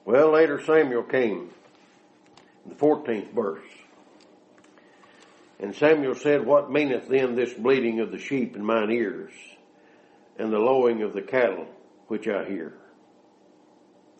Well, 0.04 0.34
later 0.34 0.62
Samuel 0.66 1.04
came 1.04 1.50
the 2.66 2.76
14th 2.76 3.34
verse. 3.34 3.64
And 5.62 5.74
Samuel 5.74 6.16
said, 6.16 6.46
What 6.46 6.70
meaneth 6.70 7.08
then 7.08 7.36
this 7.36 7.54
bleating 7.54 8.02
of 8.02 8.12
the 8.12 8.20
sheep 8.20 8.58
in 8.58 8.66
mine 8.66 8.92
ears, 8.92 9.32
and 10.38 10.52
the 10.52 10.60
lowing 10.60 11.02
of 11.02 11.14
the 11.14 11.22
cattle 11.22 11.68
which 12.08 12.28
I 12.28 12.46
hear? 12.46 12.74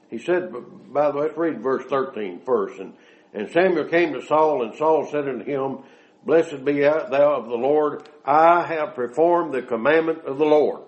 He 0.10 0.20
said, 0.20 0.54
by 0.94 1.10
the 1.10 1.18
way, 1.18 1.24
let's 1.26 1.38
read 1.38 1.62
verse 1.62 1.86
13 1.90 2.42
first. 2.46 2.80
And, 2.80 2.94
and 3.34 3.50
Samuel 3.52 3.86
came 3.86 4.14
to 4.14 4.22
Saul, 4.22 4.64
and 4.64 4.76
Saul 4.76 5.08
said 5.10 5.28
unto 5.28 5.44
him, 5.44 5.80
Blessed 6.24 6.64
be 6.64 6.82
thou 6.82 7.36
of 7.36 7.50
the 7.50 7.56
Lord. 7.56 8.08
I 8.24 8.64
have 8.64 8.96
performed 8.96 9.54
the 9.54 9.64
commandment 9.64 10.24
of 10.26 10.38
the 10.38 10.46
Lord. 10.46 10.82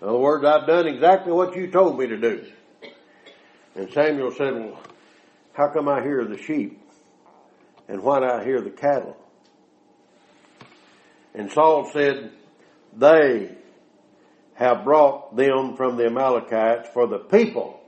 In 0.00 0.08
other 0.08 0.18
words, 0.18 0.44
I've 0.44 0.66
done 0.66 0.86
exactly 0.86 1.32
what 1.32 1.56
you 1.56 1.70
told 1.70 1.98
me 1.98 2.06
to 2.06 2.16
do. 2.16 2.46
And 3.74 3.92
Samuel 3.92 4.30
said, 4.30 4.54
Well, 4.54 4.80
how 5.52 5.68
come 5.68 5.88
I 5.88 6.02
hear 6.02 6.24
the 6.24 6.38
sheep? 6.38 6.80
And 7.88 8.02
why 8.02 8.20
do 8.20 8.26
I 8.26 8.44
hear 8.44 8.60
the 8.60 8.70
cattle? 8.70 9.16
And 11.34 11.50
Saul 11.50 11.90
said, 11.92 12.30
They 12.96 13.56
have 14.54 14.84
brought 14.84 15.36
them 15.36 15.76
from 15.76 15.96
the 15.96 16.06
Amalekites, 16.06 16.88
for 16.92 17.06
the 17.06 17.18
people 17.18 17.80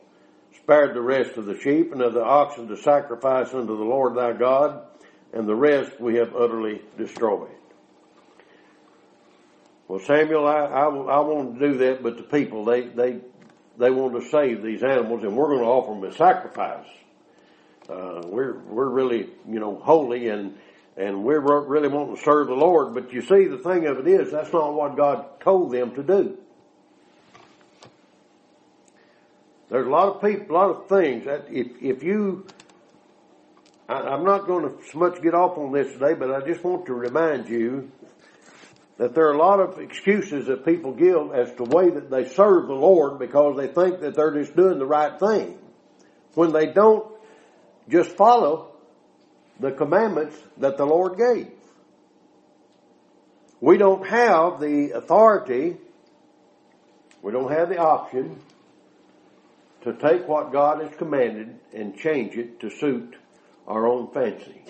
spared 0.56 0.94
the 0.94 1.00
rest 1.00 1.36
of 1.36 1.46
the 1.46 1.58
sheep 1.58 1.92
and 1.92 2.02
of 2.02 2.12
the 2.12 2.24
oxen 2.24 2.66
to 2.68 2.76
sacrifice 2.76 3.54
unto 3.54 3.76
the 3.76 3.84
Lord 3.84 4.16
thy 4.16 4.32
God, 4.32 4.82
and 5.32 5.48
the 5.48 5.54
rest 5.54 6.00
we 6.00 6.16
have 6.16 6.34
utterly 6.34 6.82
destroyed. 6.98 7.50
Well, 9.86 10.00
Samuel, 10.00 10.46
I, 10.46 10.64
I, 10.64 10.88
I 10.88 11.58
do 11.58 11.78
that, 11.78 12.02
but 12.02 12.16
the 12.16 12.24
people, 12.24 12.64
they, 12.64 12.82
they, 12.82 13.20
they 13.78 13.90
want 13.90 14.20
to 14.20 14.28
save 14.28 14.62
these 14.62 14.82
animals, 14.82 15.22
and 15.22 15.36
we're 15.36 15.48
going 15.48 15.60
to 15.60 15.66
offer 15.66 15.94
them 15.94 16.10
a 16.10 16.16
sacrifice. 16.16 16.88
Uh, 17.88 18.20
we're 18.24 18.58
we're 18.64 18.88
really 18.88 19.28
you 19.48 19.60
know 19.60 19.76
holy 19.76 20.28
and 20.28 20.58
and 20.96 21.22
we're 21.22 21.38
really 21.40 21.86
wanting 21.88 22.16
to 22.16 22.22
serve 22.22 22.48
the 22.48 22.54
Lord. 22.54 22.94
But 22.94 23.12
you 23.12 23.22
see, 23.22 23.46
the 23.46 23.58
thing 23.58 23.86
of 23.86 23.98
it 23.98 24.08
is, 24.08 24.32
that's 24.32 24.52
not 24.52 24.74
what 24.74 24.96
God 24.96 25.40
told 25.40 25.70
them 25.70 25.94
to 25.94 26.02
do. 26.02 26.38
There's 29.68 29.86
a 29.86 29.90
lot 29.90 30.14
of 30.14 30.22
people, 30.22 30.54
a 30.54 30.58
lot 30.58 30.70
of 30.70 30.88
things 30.88 31.24
that 31.24 31.46
if 31.50 31.82
if 31.82 32.02
you, 32.04 32.46
I, 33.88 34.14
am 34.14 34.24
not 34.24 34.46
going 34.46 34.64
to 34.64 34.84
so 34.92 34.98
much 34.98 35.20
get 35.22 35.34
off 35.34 35.58
on 35.58 35.72
this 35.72 35.92
today, 35.92 36.14
but 36.14 36.30
I 36.30 36.46
just 36.46 36.62
want 36.62 36.86
to 36.86 36.94
remind 36.94 37.48
you 37.48 37.90
that 38.98 39.14
there 39.14 39.26
are 39.28 39.32
a 39.32 39.38
lot 39.38 39.58
of 39.60 39.78
excuses 39.80 40.46
that 40.46 40.64
people 40.64 40.92
give 40.92 41.34
as 41.34 41.50
to 41.50 41.64
the 41.64 41.76
way 41.76 41.90
that 41.90 42.10
they 42.10 42.28
serve 42.28 42.68
the 42.68 42.74
Lord 42.74 43.18
because 43.18 43.56
they 43.56 43.66
think 43.66 44.00
that 44.00 44.14
they're 44.14 44.32
just 44.32 44.56
doing 44.56 44.78
the 44.78 44.86
right 44.86 45.18
thing 45.18 45.58
when 46.34 46.52
they 46.52 46.66
don't 46.66 47.12
just 47.88 48.10
follow 48.10 48.72
the 49.58 49.72
commandments 49.72 50.36
that 50.58 50.76
the 50.76 50.84
Lord 50.84 51.18
gave. 51.18 51.50
We 53.60 53.78
don't 53.78 54.06
have 54.06 54.60
the 54.60 54.92
authority, 54.94 55.76
we 57.20 57.32
don't 57.32 57.50
have 57.50 57.68
the 57.68 57.78
option 57.78 58.40
to 59.86 59.92
take 59.92 60.26
what 60.26 60.50
God 60.50 60.82
has 60.82 60.92
commanded 60.96 61.60
and 61.72 61.96
change 61.96 62.36
it 62.36 62.58
to 62.58 62.68
suit 62.68 63.14
our 63.68 63.86
own 63.86 64.10
fancy. 64.10 64.64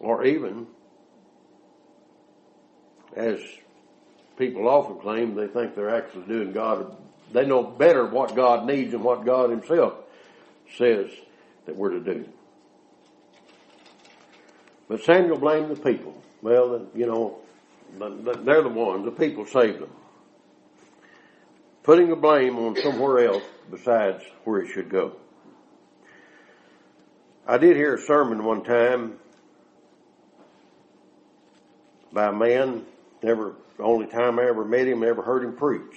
Or 0.00 0.24
even, 0.24 0.66
as 3.14 3.40
people 4.38 4.66
often 4.66 4.98
claim, 5.00 5.34
they 5.34 5.48
think 5.48 5.74
they're 5.74 5.94
actually 5.94 6.24
doing 6.26 6.52
God, 6.52 6.96
they 7.34 7.44
know 7.44 7.62
better 7.62 8.06
what 8.06 8.34
God 8.34 8.66
needs 8.66 8.94
and 8.94 9.04
what 9.04 9.26
God 9.26 9.50
Himself 9.50 9.92
says 10.78 11.10
that 11.66 11.76
we're 11.76 11.90
to 11.90 12.00
do. 12.00 12.26
But 14.88 15.02
Samuel 15.02 15.36
blamed 15.36 15.76
the 15.76 15.76
people. 15.76 16.14
Well, 16.40 16.86
you 16.94 17.04
know, 17.04 17.38
they're 17.98 18.62
the 18.62 18.70
ones, 18.70 19.04
the 19.04 19.10
people 19.10 19.44
saved 19.44 19.80
them. 19.80 19.90
Putting 21.88 22.10
the 22.10 22.16
blame 22.16 22.58
on 22.58 22.76
somewhere 22.76 23.26
else 23.26 23.44
besides 23.70 24.22
where 24.44 24.60
it 24.60 24.70
should 24.74 24.90
go. 24.90 25.16
I 27.46 27.56
did 27.56 27.76
hear 27.76 27.94
a 27.94 27.98
sermon 27.98 28.44
one 28.44 28.62
time 28.62 29.14
by 32.12 32.26
a 32.26 32.32
man, 32.32 32.84
never, 33.22 33.54
the 33.78 33.84
only 33.84 34.04
time 34.06 34.38
I 34.38 34.42
ever 34.42 34.66
met 34.66 34.86
him, 34.86 35.02
ever 35.02 35.22
heard 35.22 35.42
him 35.42 35.56
preach. 35.56 35.96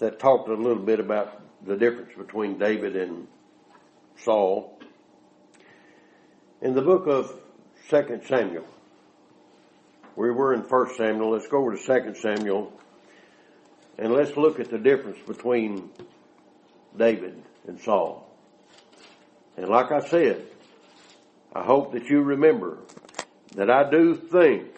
that 0.00 0.18
talked 0.18 0.50
a 0.50 0.54
little 0.54 0.82
bit 0.82 1.00
about 1.00 1.40
the 1.64 1.74
difference 1.74 2.10
between 2.14 2.58
David 2.58 2.94
and 2.94 3.26
Saul. 4.18 4.78
In 6.60 6.74
the 6.74 6.82
book 6.82 7.06
of 7.06 7.32
Second 7.88 8.22
Samuel, 8.24 8.66
we 10.14 10.30
were 10.30 10.52
in 10.52 10.62
First 10.64 10.98
Samuel. 10.98 11.30
Let's 11.30 11.48
go 11.48 11.56
over 11.62 11.74
to 11.74 11.82
Second 11.82 12.18
Samuel, 12.18 12.70
and 13.98 14.12
let's 14.12 14.36
look 14.36 14.60
at 14.60 14.70
the 14.70 14.78
difference 14.78 15.18
between 15.26 15.90
David 16.96 17.42
and 17.66 17.80
Saul. 17.80 18.28
And 19.56 19.68
like 19.68 19.90
I 19.90 20.00
said, 20.08 20.46
I 21.52 21.64
hope 21.64 21.92
that 21.92 22.08
you 22.08 22.22
remember 22.22 22.78
that 23.56 23.70
I 23.70 23.90
do 23.90 24.14
think 24.14 24.68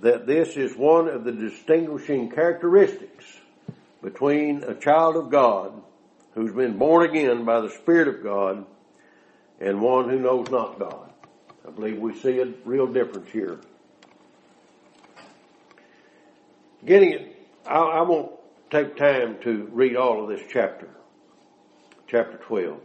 that 0.00 0.26
this 0.26 0.56
is 0.56 0.76
one 0.76 1.08
of 1.08 1.24
the 1.24 1.32
distinguishing 1.32 2.30
characteristics 2.30 3.24
between 4.02 4.64
a 4.64 4.74
child 4.74 5.16
of 5.16 5.30
God 5.30 5.72
who's 6.34 6.52
been 6.52 6.78
born 6.78 7.08
again 7.08 7.44
by 7.44 7.60
the 7.60 7.70
Spirit 7.70 8.08
of 8.08 8.22
God 8.22 8.66
and 9.60 9.80
one 9.80 10.08
who 10.08 10.18
knows 10.18 10.48
not 10.50 10.78
God. 10.78 11.12
I 11.66 11.70
believe 11.70 11.98
we 11.98 12.14
see 12.14 12.38
a 12.40 12.46
real 12.64 12.86
difference 12.86 13.30
here. 13.30 13.58
Getting 16.84 17.12
it, 17.12 17.48
I, 17.66 17.76
I 17.76 18.02
won't 18.02 18.37
take 18.70 18.96
time 18.96 19.38
to 19.42 19.68
read 19.72 19.96
all 19.96 20.22
of 20.22 20.28
this 20.28 20.46
chapter, 20.50 20.88
chapter 22.06 22.36
12, 22.36 22.78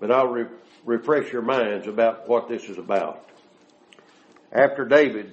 but 0.00 0.10
I'll 0.10 0.26
re- 0.26 0.46
refresh 0.84 1.32
your 1.32 1.42
minds 1.42 1.86
about 1.86 2.28
what 2.28 2.48
this 2.48 2.64
is 2.64 2.78
about. 2.78 3.28
After 4.50 4.84
David 4.84 5.32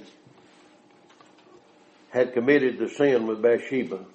had 2.09 2.33
committed 2.33 2.77
the 2.77 2.89
sin 2.89 3.25
with 3.25 3.41
Bathsheba, 3.41 4.05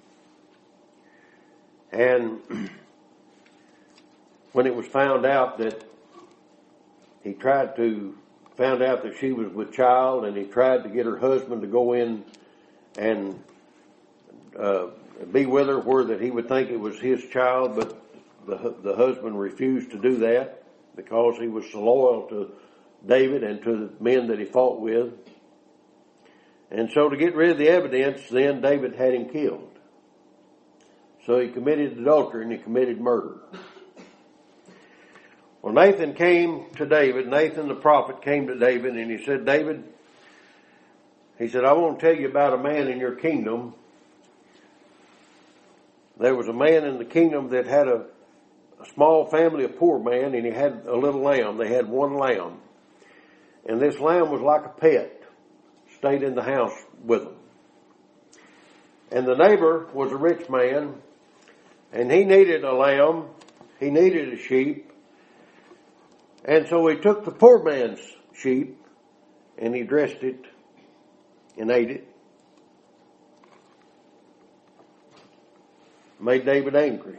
and 1.91 2.41
when 4.53 4.67
it 4.67 4.75
was 4.75 4.87
found 4.87 5.27
out 5.27 5.59
that 5.59 5.85
he 7.25 7.33
tried 7.33 7.75
to, 7.77 8.17
found 8.57 8.83
out 8.83 9.03
that 9.03 9.17
she 9.19 9.33
was 9.33 9.53
with 9.53 9.73
child 9.73 10.25
and 10.25 10.37
he 10.37 10.45
tried 10.45 10.85
to 10.85 10.89
get 10.89 11.05
her 11.05 11.19
husband 11.19 11.63
to 11.63 11.67
go 11.67 11.95
in 11.95 12.25
and 12.97 13.43
uh, 14.59 14.87
be 15.33 15.47
with 15.47 15.69
her 15.69 15.79
where 15.79 16.05
that 16.05 16.21
he 16.21 16.31
would 16.31 16.49
think 16.49 16.71
it 16.71 16.81
was 16.81 16.99
his 16.99 17.25
child, 17.27 17.77
but 17.77 18.01
the, 18.47 18.75
the 18.83 18.97
husband 18.97 19.39
refused 19.39 19.91
to 19.93 19.99
do 19.99 20.19
that 20.19 20.65
because 20.97 21.37
he 21.39 21.49
was 21.49 21.71
so 21.71 21.83
loyal 21.83 22.27
to 22.29 22.53
David 23.07 23.43
and 23.43 23.63
to 23.63 23.71
the 23.71 23.91
men 24.03 24.29
that 24.29 24.39
he 24.39 24.45
fought 24.45 24.81
with. 24.81 25.13
And 26.71 26.91
so 26.93 27.09
to 27.09 27.17
get 27.17 27.35
rid 27.35 27.51
of 27.51 27.59
the 27.59 27.69
evidence, 27.69 28.23
then 28.31 28.61
David 28.61 28.95
had 28.95 29.15
him 29.15 29.29
killed. 29.29 29.71
So 31.27 31.39
he 31.39 31.49
committed 31.49 31.99
adultery 31.99 32.45
and 32.45 32.53
he 32.53 32.59
committed 32.59 33.01
murder. 33.01 33.39
Well, 35.63 35.75
Nathan 35.75 36.15
came 36.15 36.67
to 36.77 36.87
David. 36.87 37.29
Nathan 37.29 37.69
the 37.69 37.75
prophet 37.75 38.23
came 38.23 38.47
to 38.47 38.59
David 38.59 38.97
and 38.97 39.11
he 39.11 39.25
said, 39.25 39.45
David, 39.45 39.85
he 41.39 41.49
said, 41.49 41.65
I 41.65 41.73
want 41.73 41.99
to 41.99 42.07
tell 42.07 42.19
you 42.19 42.29
about 42.29 42.55
a 42.55 42.59
man 42.59 42.89
in 42.89 42.99
your 42.99 43.15
kingdom. 43.15 43.75
There 46.21 46.35
was 46.35 46.49
a 46.49 46.53
man 46.53 46.85
in 46.85 46.99
the 46.99 47.05
kingdom 47.05 47.49
that 47.49 47.67
had 47.67 47.89
a, 47.89 48.05
a 48.81 48.87
small 48.95 49.27
family, 49.27 49.65
a 49.65 49.69
poor 49.69 49.99
man, 49.99 50.35
and 50.35 50.45
he 50.45 50.53
had 50.53 50.85
a 50.87 50.95
little 50.95 51.23
lamb. 51.23 51.57
They 51.57 51.73
had 51.73 51.89
one 51.89 52.15
lamb. 52.15 52.59
And 53.67 53.81
this 53.81 53.99
lamb 53.99 54.31
was 54.31 54.43
like 54.43 54.67
a 54.67 54.69
pet, 54.69 55.23
stayed 55.97 56.23
in 56.23 56.35
the 56.35 56.43
house 56.43 56.75
with 57.03 57.25
them. 57.25 57.37
And 59.11 59.27
the 59.27 59.35
neighbor 59.35 59.89
was 59.95 60.13
a 60.13 60.17
rich 60.17 60.49
man, 60.49 60.95
and 61.93 62.13
he 62.13 62.25
needed 62.25 62.65
a 62.65 62.75
lamb, 62.75 63.25
he 63.81 63.91
needed 63.91 64.33
a 64.33 64.39
sheep, 64.39 64.91
and 66.45 66.67
so 66.69 66.87
he 66.87 66.97
took 66.97 67.25
the 67.25 67.31
poor 67.31 67.63
man's 67.63 68.01
sheep 68.35 68.77
and 69.59 69.75
he 69.75 69.83
dressed 69.83 70.23
it 70.23 70.45
and 71.59 71.71
ate 71.71 71.91
it. 71.91 72.10
Made 76.21 76.45
David 76.45 76.77
angry. 76.77 77.19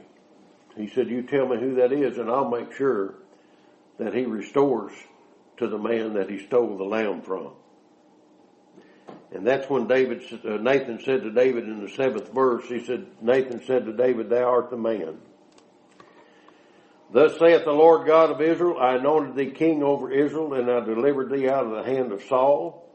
He 0.78 0.88
said, 0.88 1.10
You 1.10 1.24
tell 1.24 1.48
me 1.48 1.60
who 1.60 1.76
that 1.76 1.92
is, 1.92 2.18
and 2.18 2.30
I'll 2.30 2.50
make 2.50 2.74
sure 2.74 3.16
that 3.98 4.14
he 4.14 4.26
restores 4.26 4.94
to 5.58 5.68
the 5.68 5.78
man 5.78 6.14
that 6.14 6.30
he 6.30 6.46
stole 6.46 6.78
the 6.78 6.84
lamb 6.84 7.22
from. 7.22 7.52
And 9.32 9.46
that's 9.48 9.70
when 9.70 9.88
David, 9.88 10.24
uh, 10.46 10.58
Nathan 10.58 11.00
said 11.04 11.24
to 11.24 11.32
David 11.32 11.64
in 11.64 11.82
the 11.82 11.90
seventh 11.90 12.34
verse, 12.34 12.66
he 12.68 12.84
said, 12.84 13.08
Nathan 13.22 13.64
said 13.66 13.86
to 13.86 13.94
David, 13.94 14.30
Thou 14.30 14.44
art 14.44 14.70
the 14.70 14.78
man. 14.78 15.18
Thus 17.12 17.38
saith 17.40 17.66
the 17.66 17.72
Lord 17.72 18.08
God 18.08 18.32
of 18.32 18.42
Israel, 18.42 18.78
I 18.80 18.96
anointed 18.96 19.36
thee 19.36 19.52
king 19.52 19.84
over 19.84 20.12
Israel, 20.12 20.54
and 20.54 20.70
I 20.70 20.80
delivered 20.80 21.30
thee 21.30 21.50
out 21.50 21.66
of 21.66 21.72
the 21.72 21.84
hand 21.84 22.12
of 22.12 22.24
Saul. 22.24 22.90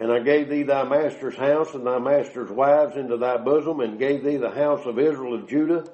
And 0.00 0.10
I 0.10 0.18
gave 0.20 0.48
thee 0.48 0.62
thy 0.62 0.84
master's 0.84 1.36
house 1.36 1.74
and 1.74 1.86
thy 1.86 1.98
master's 1.98 2.50
wives 2.50 2.96
into 2.96 3.18
thy 3.18 3.36
bosom, 3.36 3.80
and 3.80 3.98
gave 3.98 4.24
thee 4.24 4.38
the 4.38 4.50
house 4.50 4.86
of 4.86 4.98
Israel 4.98 5.34
and 5.34 5.46
Judah. 5.46 5.84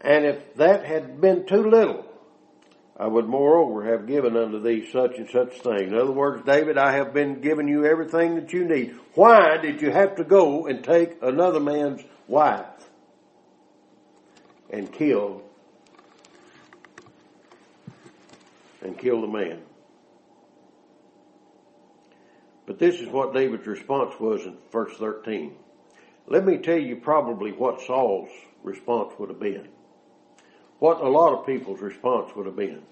And 0.00 0.24
if 0.24 0.54
that 0.54 0.84
had 0.84 1.20
been 1.20 1.46
too 1.46 1.68
little, 1.68 2.06
I 2.96 3.08
would 3.08 3.26
moreover 3.26 3.90
have 3.90 4.06
given 4.06 4.36
unto 4.36 4.60
thee 4.60 4.88
such 4.92 5.16
and 5.16 5.28
such 5.30 5.60
thing. 5.62 5.88
In 5.88 5.94
other 5.94 6.12
words, 6.12 6.44
David, 6.46 6.78
I 6.78 6.92
have 6.92 7.12
been 7.12 7.40
giving 7.40 7.66
you 7.66 7.84
everything 7.84 8.36
that 8.36 8.52
you 8.52 8.66
need. 8.66 8.94
Why 9.14 9.56
did 9.56 9.82
you 9.82 9.90
have 9.90 10.14
to 10.16 10.24
go 10.24 10.68
and 10.68 10.84
take 10.84 11.16
another 11.22 11.58
man's 11.58 12.02
wife 12.28 12.66
and 14.70 14.92
kill 14.92 15.42
and 18.80 18.96
kill 18.96 19.22
the 19.22 19.26
man? 19.26 19.62
But 22.66 22.78
this 22.78 23.00
is 23.00 23.08
what 23.08 23.34
David's 23.34 23.66
response 23.66 24.14
was 24.20 24.44
in 24.44 24.56
verse 24.70 24.96
13. 24.96 25.54
Let 26.28 26.44
me 26.44 26.58
tell 26.58 26.78
you 26.78 26.96
probably 26.96 27.52
what 27.52 27.80
Saul's 27.82 28.30
response 28.62 29.12
would 29.18 29.28
have 29.28 29.40
been 29.40 29.68
what 30.82 31.00
a 31.00 31.08
lot 31.08 31.32
of 31.32 31.46
people's 31.46 31.80
response 31.80 32.34
would 32.34 32.44
have 32.44 32.56
been. 32.56 32.82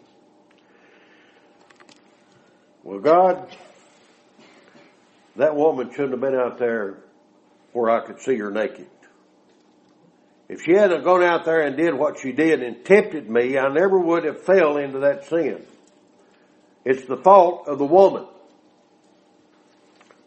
Well, 2.85 3.01
God, 3.01 3.49
that 5.35 5.57
woman 5.57 5.91
shouldn't 5.91 6.13
have 6.13 6.21
been 6.21 6.37
out 6.37 6.57
there 6.61 6.99
where 7.73 7.91
I 7.91 8.07
could 8.07 8.21
see 8.21 8.37
her 8.37 8.53
naked. 8.53 8.87
If 10.49 10.63
she 10.63 10.75
hadn't 10.75 11.03
gone 11.03 11.25
out 11.25 11.45
there 11.45 11.63
and 11.63 11.77
did 11.77 11.93
what 11.93 12.21
she 12.21 12.31
did 12.31 12.63
and 12.63 12.85
tempted 12.85 13.29
me, 13.29 13.59
I 13.59 13.67
never 13.73 13.99
would 13.99 14.23
have 14.23 14.45
fell 14.45 14.77
into 14.77 15.01
that 15.01 15.25
sin. 15.25 15.61
It's 16.85 17.07
the 17.07 17.17
fault 17.17 17.67
of 17.67 17.79
the 17.79 17.87
woman. 17.87 18.25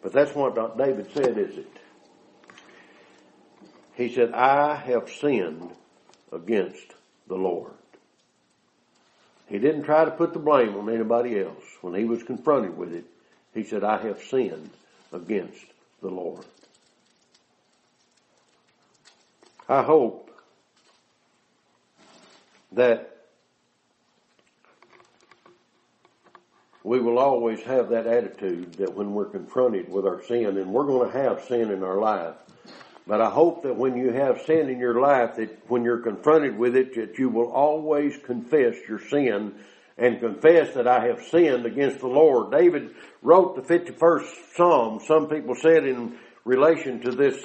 But 0.04 0.12
that's 0.12 0.36
what 0.36 0.78
David 0.78 1.10
said, 1.14 1.38
is 1.38 1.58
it? 1.58 1.78
He 3.96 4.14
said, 4.14 4.34
I 4.34 4.76
have 4.76 5.10
sinned 5.10 5.72
against 6.32 6.94
the 7.28 7.36
Lord. 7.36 7.72
He 9.48 9.60
didn't 9.60 9.84
try 9.84 10.04
to 10.04 10.12
put 10.12 10.34
the 10.34 10.40
blame 10.40 10.76
on 10.76 10.90
anybody 10.90 11.40
else. 11.40 11.64
When 11.82 11.94
he 11.94 12.04
was 12.04 12.22
confronted 12.22 12.78
with 12.78 12.94
it, 12.94 13.06
he 13.54 13.64
said, 13.64 13.84
I 13.84 14.02
have 14.02 14.22
sinned 14.22 14.72
against 15.14 15.66
the 16.02 16.10
Lord. 16.10 16.46
I 19.70 19.84
hope 19.84 20.32
that 22.74 23.13
we 26.84 27.00
will 27.00 27.18
always 27.18 27.62
have 27.64 27.90
that 27.90 28.08
attitude 28.08 28.74
that 28.74 28.94
when 28.94 29.14
we're 29.14 29.26
confronted 29.26 29.90
with 29.90 30.06
our 30.06 30.22
sin, 30.24 30.58
and 30.58 30.72
we're 30.74 30.86
going 30.86 31.12
to 31.12 31.18
have 31.18 31.44
sin 31.46 31.72
in 31.72 31.84
our 31.84 31.98
life, 31.98 32.36
but 33.08 33.22
I 33.22 33.30
hope 33.30 33.64
that 33.64 33.76
when 33.76 33.98
you 33.98 34.12
have 34.12 34.44
sin 34.46 34.70
in 34.70 34.80
your 34.80 35.00
life, 35.00 35.36
that 35.36 35.70
when 35.70 35.84
you're 35.84 36.02
confronted 36.02 36.58
with 36.58 36.76
it, 36.76 36.96
that 36.96 37.18
you 37.18 37.30
will 37.30 37.52
always 37.52 38.18
confess 38.26 38.76
your 38.88 39.00
sin 39.00 39.56
and 39.98 40.20
confess 40.20 40.74
that 40.74 40.88
I 40.88 41.08
have 41.08 41.22
sinned 41.24 41.66
against 41.66 42.00
the 42.00 42.08
Lord. 42.08 42.52
David 42.52 42.96
wrote 43.22 43.56
the 43.56 43.62
51st 43.62 44.56
Psalm, 44.56 45.00
some 45.06 45.28
people 45.28 45.56
said 45.56 45.86
in 45.86 46.18
relation 46.46 47.02
to 47.02 47.12
this 47.12 47.44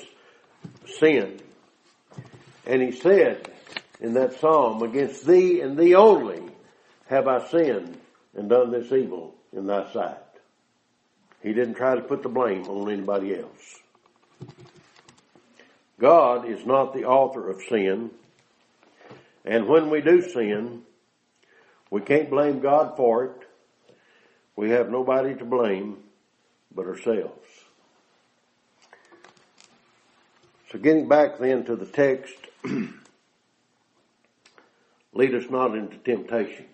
sin. 0.98 1.40
And 2.66 2.83
he 2.83 2.92
said 2.92 3.51
in 4.01 4.14
that 4.14 4.40
Psalm, 4.40 4.83
against 4.83 5.27
thee 5.27 5.61
and 5.61 5.77
thee 5.77 5.94
only 5.94 6.42
have 7.09 7.27
I 7.27 7.46
sinned 7.48 7.98
and 8.36 8.48
done 8.48 8.70
this 8.70 8.92
evil 8.92 9.34
in 9.52 9.66
thy 9.66 9.90
sight. 9.92 10.16
He 11.42 11.52
didn't 11.52 11.74
try 11.74 11.94
to 11.94 12.00
put 12.00 12.22
the 12.22 12.28
blame 12.28 12.64
on 12.68 12.90
anybody 12.90 13.36
else. 13.36 13.80
God 15.98 16.48
is 16.48 16.64
not 16.64 16.94
the 16.94 17.04
author 17.04 17.48
of 17.48 17.62
sin. 17.62 18.10
And 19.44 19.66
when 19.66 19.90
we 19.90 20.00
do 20.00 20.22
sin, 20.22 20.82
we 21.90 22.00
can't 22.00 22.30
blame 22.30 22.60
God 22.60 22.96
for 22.96 23.24
it. 23.24 23.32
We 24.56 24.70
have 24.70 24.90
nobody 24.90 25.34
to 25.36 25.44
blame 25.44 25.98
but 26.74 26.86
ourselves. 26.86 27.46
So 30.70 30.78
getting 30.78 31.08
back 31.08 31.38
then 31.38 31.64
to 31.64 31.76
the 31.76 31.86
text, 31.86 32.34
lead 35.14 35.34
us 35.34 35.48
not 35.48 35.74
into 35.74 35.96
temptation. 35.98 36.66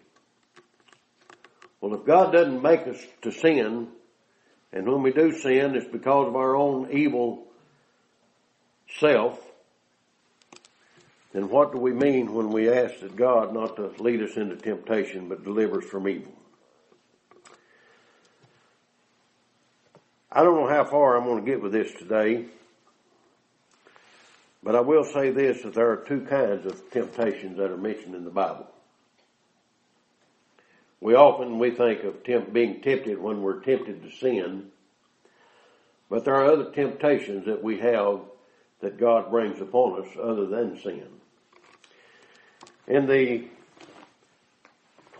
Well, 1.85 2.01
if 2.01 2.07
God 2.07 2.33
doesn't 2.33 2.63
make 2.63 2.87
us 2.87 2.97
to 3.21 3.31
sin, 3.31 3.89
and 4.73 4.91
when 4.91 5.03
we 5.03 5.13
do 5.13 5.39
sin, 5.39 5.75
it's 5.75 5.87
because 5.87 6.29
of 6.29 6.35
our 6.35 6.57
own 6.57 6.91
evil 6.91 7.47
self, 9.01 9.39
then 11.35 11.51
what 11.51 11.73
do 11.73 11.79
we 11.79 11.93
mean 11.93 12.33
when 12.33 12.49
we 12.49 12.71
ask 12.71 13.01
that 13.01 13.15
God 13.15 13.53
not 13.53 13.77
to 13.77 13.89
lead 14.03 14.23
us 14.23 14.35
into 14.39 14.57
temptation, 14.57 15.29
but 15.29 15.45
deliver 15.45 15.83
us 15.83 15.85
from 15.85 16.09
evil? 16.09 16.33
I 20.33 20.43
don't 20.43 20.57
know 20.57 20.69
how 20.69 20.87
far 20.87 21.19
I'm 21.19 21.25
going 21.25 21.45
to 21.45 21.51
get 21.51 21.61
with 21.61 21.73
this 21.73 21.93
today, 21.93 22.47
but 24.63 24.75
I 24.75 24.81
will 24.81 25.05
say 25.05 25.29
this, 25.33 25.61
that 25.65 25.75
there 25.75 25.91
are 25.91 26.03
two 26.09 26.23
kinds 26.23 26.65
of 26.65 26.91
temptations 26.91 27.59
that 27.59 27.71
are 27.71 27.77
mentioned 27.77 28.15
in 28.15 28.25
the 28.25 28.31
Bible. 28.31 28.69
We 31.05 31.15
often, 31.15 31.59
we 31.59 31.71
think 31.71 32.03
of 32.05 32.25
temp, 32.25 32.51
being 32.51 32.81
tempted 32.81 33.21
when 33.21 33.43
we're 33.43 33.61
tempted 33.61 34.03
to 34.03 34.11
sin, 34.11 34.71
but 36.09 36.25
there 36.25 36.35
are 36.35 36.47
other 36.47 36.71
temptations 36.71 37.45
that 37.45 37.63
we 37.63 37.79
have 37.81 38.21
that 38.81 38.97
God 38.97 39.31
brings 39.31 39.61
upon 39.61 40.01
us 40.01 40.09
other 40.19 40.47
than 40.47 40.81
sin. 40.81 41.07
In 42.89 43.07
the 43.07 43.49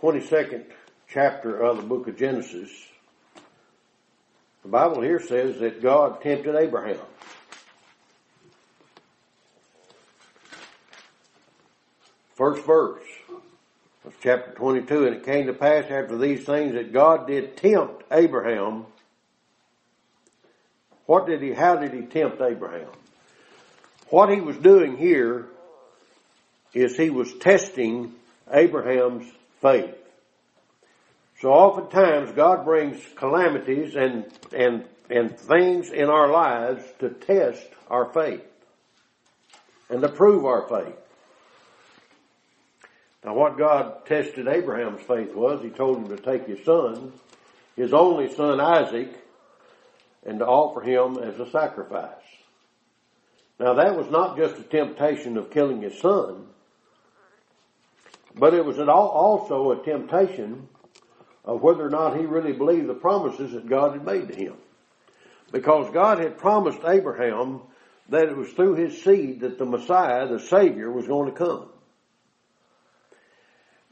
22nd 0.01 0.63
chapter 1.07 1.55
of 1.55 1.77
the 1.77 1.83
book 1.83 2.07
of 2.07 2.17
Genesis, 2.17 2.71
the 4.63 4.69
Bible 4.69 5.03
here 5.03 5.19
says 5.19 5.59
that 5.59 5.83
God 5.83 6.19
tempted 6.19 6.55
Abraham. 6.55 6.97
First 12.33 12.65
verse 12.65 13.03
of 14.05 14.13
chapter 14.21 14.51
22, 14.51 15.07
and 15.07 15.15
it 15.15 15.25
came 15.25 15.47
to 15.47 15.53
pass 15.53 15.85
after 15.85 16.17
these 16.17 16.45
things 16.45 16.73
that 16.73 16.93
God 16.93 17.27
did 17.27 17.57
tempt 17.57 18.03
Abraham. 18.11 18.85
What 21.05 21.25
did 21.25 21.41
he, 21.41 21.53
how 21.53 21.77
did 21.77 21.93
he 21.93 22.01
tempt 22.01 22.41
Abraham? 22.41 22.89
What 24.09 24.29
he 24.29 24.41
was 24.41 24.57
doing 24.57 24.97
here 24.97 25.47
is 26.73 26.95
he 26.95 27.09
was 27.09 27.33
testing 27.35 28.13
Abraham's 28.51 29.31
faith. 29.61 29.95
So 31.41 31.49
oftentimes 31.49 32.31
God 32.31 32.63
brings 32.65 33.01
calamities 33.15 33.95
and, 33.95 34.25
and, 34.55 34.85
and 35.09 35.37
things 35.37 35.89
in 35.89 36.09
our 36.09 36.29
lives 36.31 36.83
to 36.99 37.09
test 37.09 37.67
our 37.89 38.11
faith 38.13 38.43
and 39.89 40.01
to 40.01 40.09
prove 40.09 40.45
our 40.45 40.67
faith. 40.67 40.95
Now 43.25 43.33
what 43.33 43.57
God 43.57 44.05
tested 44.05 44.47
Abraham's 44.47 45.01
faith 45.01 45.33
was, 45.33 45.63
he 45.63 45.69
told 45.69 45.97
him 45.97 46.15
to 46.15 46.21
take 46.21 46.45
his 46.45 46.63
son, 46.63 47.11
his 47.75 47.91
only 47.91 48.31
son 48.31 48.61
Isaac, 48.61 49.09
and 50.23 50.37
to 50.39 50.45
offer 50.45 50.81
him 50.81 51.17
as 51.17 51.39
a 51.39 51.49
sacrifice. 51.49 52.11
Now 53.59 53.73
that 53.73 53.97
was 53.97 54.11
not 54.11 54.37
just 54.37 54.59
a 54.59 54.63
temptation 54.63 55.37
of 55.37 55.49
killing 55.49 55.81
his 55.81 55.97
son, 55.99 56.45
but 58.35 58.53
it 58.53 58.63
was 58.63 58.77
also 58.77 59.71
a 59.71 59.83
temptation 59.83 60.67
of 61.43 61.63
whether 61.63 61.83
or 61.83 61.89
not 61.89 62.17
he 62.17 62.25
really 62.25 62.53
believed 62.53 62.87
the 62.87 62.93
promises 62.93 63.53
that 63.53 63.67
God 63.67 63.93
had 63.93 64.05
made 64.05 64.27
to 64.27 64.35
him. 64.35 64.55
Because 65.51 65.91
God 65.91 66.19
had 66.19 66.37
promised 66.37 66.79
Abraham 66.85 67.61
that 68.09 68.27
it 68.27 68.37
was 68.37 68.51
through 68.51 68.75
his 68.75 69.01
seed 69.01 69.39
that 69.39 69.57
the 69.57 69.65
Messiah, 69.65 70.27
the 70.27 70.39
Savior, 70.39 70.91
was 70.91 71.07
going 71.07 71.31
to 71.31 71.37
come 71.37 71.69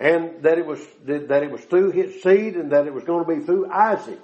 and 0.04 0.44
that 0.44 0.58
it 0.58 0.66
was 0.66 0.82
that 1.06 1.44
it 1.44 1.50
was 1.50 1.62
through 1.62 1.92
his 1.92 2.22
seed 2.22 2.58
and 2.58 2.74
that 2.74 2.86
it 2.86 2.94
was 2.94 3.06
going 3.06 3.24
to 3.24 3.40
be 3.40 3.46
through 3.46 3.72
Isaac. 3.72 4.20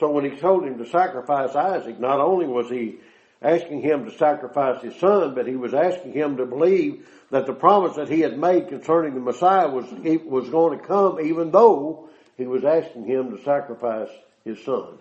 so 0.00 0.10
when 0.10 0.24
he 0.24 0.38
told 0.38 0.64
him 0.64 0.78
to 0.78 0.88
sacrifice 0.88 1.54
Isaac, 1.54 2.00
not 2.00 2.20
only 2.20 2.46
was 2.46 2.70
he 2.70 2.96
asking 3.42 3.82
him 3.82 4.06
to 4.06 4.16
sacrifice 4.16 4.82
his 4.82 4.96
son, 4.96 5.34
but 5.34 5.46
he 5.46 5.56
was 5.56 5.74
asking 5.74 6.14
him 6.14 6.38
to 6.38 6.46
believe 6.46 7.06
that 7.30 7.44
the 7.44 7.52
promise 7.52 7.96
that 7.96 8.08
he 8.08 8.20
had 8.20 8.38
made 8.38 8.68
concerning 8.68 9.12
the 9.12 9.20
Messiah 9.20 9.68
was 9.68 9.84
was 10.24 10.48
going 10.48 10.78
to 10.78 10.84
come, 10.84 11.20
even 11.20 11.50
though 11.50 12.08
he 12.38 12.46
was 12.46 12.64
asking 12.64 13.04
him 13.04 13.36
to 13.36 13.44
sacrifice 13.44 14.08
his 14.42 14.64
son. 14.64 14.96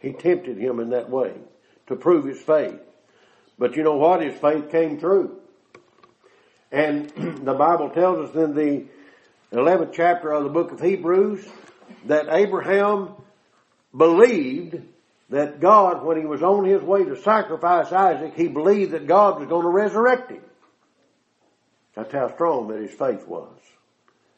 He 0.00 0.14
tempted 0.14 0.56
him 0.56 0.80
in 0.80 0.90
that 0.90 1.10
way 1.10 1.32
to 1.86 1.94
prove 1.94 2.24
his 2.24 2.40
faith. 2.40 2.80
But 3.56 3.76
you 3.76 3.84
know 3.84 3.98
what? 3.98 4.20
His 4.20 4.40
faith 4.40 4.72
came 4.72 4.98
through. 4.98 5.40
And 6.72 7.10
the 7.44 7.54
Bible 7.54 7.90
tells 7.90 8.30
us 8.30 8.36
in 8.36 8.54
the 8.54 8.86
11th 9.52 9.92
chapter 9.92 10.32
of 10.32 10.44
the 10.44 10.50
book 10.50 10.72
of 10.72 10.80
Hebrews 10.80 11.46
that 12.06 12.26
Abraham 12.30 13.10
believed 13.96 14.80
that 15.30 15.60
God, 15.60 16.04
when 16.04 16.18
he 16.18 16.26
was 16.26 16.42
on 16.42 16.64
his 16.64 16.82
way 16.82 17.04
to 17.04 17.20
sacrifice 17.22 17.92
Isaac, 17.92 18.34
he 18.34 18.48
believed 18.48 18.92
that 18.92 19.06
God 19.06 19.38
was 19.38 19.48
going 19.48 19.62
to 19.62 19.70
resurrect 19.70 20.30
him. 20.30 20.42
That's 21.94 22.12
how 22.12 22.32
strong 22.34 22.68
that 22.68 22.80
his 22.80 22.92
faith 22.92 23.26
was. 23.26 23.56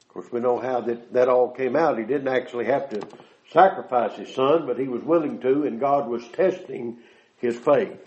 Of 0.03 0.09
course, 0.09 0.33
we 0.33 0.40
know 0.40 0.59
how 0.59 0.81
that, 0.83 1.12
that 1.12 1.29
all 1.29 1.51
came 1.51 1.77
out. 1.77 1.99
He 1.99 2.05
didn't 2.05 2.29
actually 2.29 2.66
have 2.66 2.90
to 2.90 3.07
sacrifice 3.53 4.18
his 4.18 4.35
son, 4.35 4.66
but 4.66 4.79
he 4.79 4.88
was 4.88 5.03
willing 5.03 5.40
to, 5.40 5.64
and 5.64 5.81
God 5.81 6.09
was 6.09 6.27
testing 6.29 6.99
his 7.38 7.57
faith. 7.57 7.99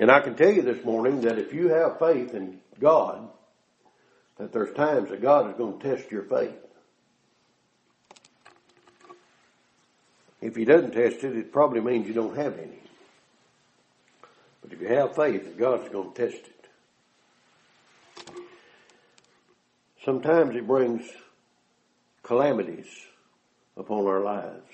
And 0.00 0.10
I 0.10 0.20
can 0.20 0.34
tell 0.34 0.50
you 0.50 0.62
this 0.62 0.82
morning 0.82 1.20
that 1.20 1.38
if 1.38 1.52
you 1.52 1.68
have 1.68 1.98
faith 1.98 2.32
in 2.32 2.58
God, 2.80 3.28
that 4.38 4.50
there's 4.50 4.74
times 4.74 5.10
that 5.10 5.20
God 5.20 5.50
is 5.50 5.56
going 5.58 5.78
to 5.78 5.94
test 5.94 6.10
your 6.10 6.22
faith. 6.22 6.56
If 10.40 10.56
he 10.56 10.64
doesn't 10.64 10.92
test 10.92 11.22
it, 11.22 11.36
it 11.36 11.52
probably 11.52 11.82
means 11.82 12.08
you 12.08 12.14
don't 12.14 12.34
have 12.34 12.58
any. 12.58 12.80
But 14.62 14.72
if 14.72 14.80
you 14.80 14.88
have 14.88 15.14
faith, 15.14 15.54
God's 15.58 15.90
going 15.90 16.14
to 16.14 16.30
test 16.30 16.46
it. 16.46 16.68
Sometimes 20.02 20.56
it 20.56 20.66
brings 20.66 21.06
calamities 22.22 22.88
upon 23.76 24.06
our 24.06 24.20
lives. 24.20 24.64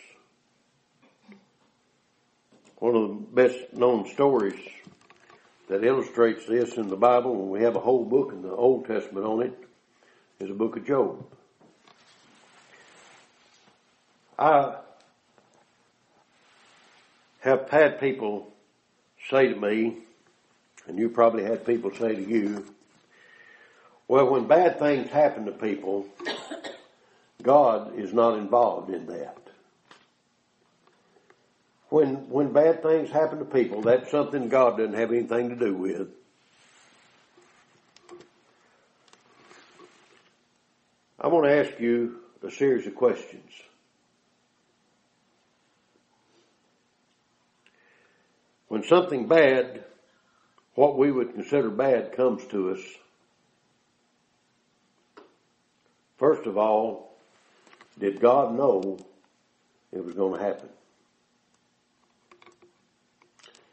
One 2.77 2.95
of 2.95 3.09
the 3.09 3.49
best 3.49 3.73
known 3.73 4.09
stories 4.13 4.61
that 5.69 5.85
illustrates 5.85 6.47
this 6.47 6.77
in 6.77 6.89
the 6.89 6.97
Bible, 6.97 7.33
and 7.33 7.51
we 7.51 7.63
have 7.63 7.77
a 7.77 7.81
whole 7.81 8.05
book 8.05 8.33
in 8.33 8.43
the 8.43 8.53
Old 8.53 8.87
Testament 8.87 9.27
on 9.27 9.43
it, 9.43 9.59
is 10.39 10.49
the 10.49 10.55
book 10.55 10.77
of 10.77 10.87
Job. 10.87 11.25
I 14.39 14.77
have 17.41 17.69
had 17.71 18.01
people 18.01 18.53
say 19.31 19.49
to 19.49 19.59
me, 19.59 19.99
and 20.87 20.99
you 20.99 21.09
probably 21.09 21.43
had 21.43 21.67
people 21.67 21.91
say 21.93 22.15
to 22.15 22.23
you, 22.23 22.65
well, 24.09 24.31
when 24.31 24.47
bad 24.47 24.79
things 24.79 25.11
happen 25.11 25.47
to 25.47 25.53
people, 25.53 26.07
God 27.43 27.99
is 27.99 28.13
not 28.13 28.39
involved 28.39 28.91
in 28.91 29.07
that 29.07 29.46
when 31.89 32.29
when 32.29 32.53
bad 32.53 32.83
things 32.83 33.11
happen 33.11 33.39
to 33.39 33.45
people, 33.45 33.83
that's 33.83 34.11
something 34.11 34.49
God 34.49 34.79
doesn't 34.79 34.95
have 34.95 35.13
anything 35.13 35.51
to 35.51 35.57
do 35.57 35.75
with. 35.75 36.09
I 41.19 41.29
want 41.29 41.47
to 41.47 41.57
ask 41.57 41.81
you 41.81 42.21
a 42.43 42.51
series 42.51 42.87
of 42.87 42.95
questions. 42.95 43.51
When 48.69 48.83
something 48.83 49.27
bad, 49.27 49.85
what 50.75 50.99
we 50.99 51.11
would 51.11 51.35
consider 51.35 51.71
bad 51.71 52.13
comes 52.17 52.45
to 52.49 52.73
us, 52.73 52.81
first 56.19 56.47
of 56.47 56.59
all, 56.59 57.17
did 57.99 58.21
God 58.21 58.55
know 58.55 58.99
it 59.93 60.05
was 60.05 60.15
going 60.15 60.39
to 60.39 60.45
happen? 60.45 60.69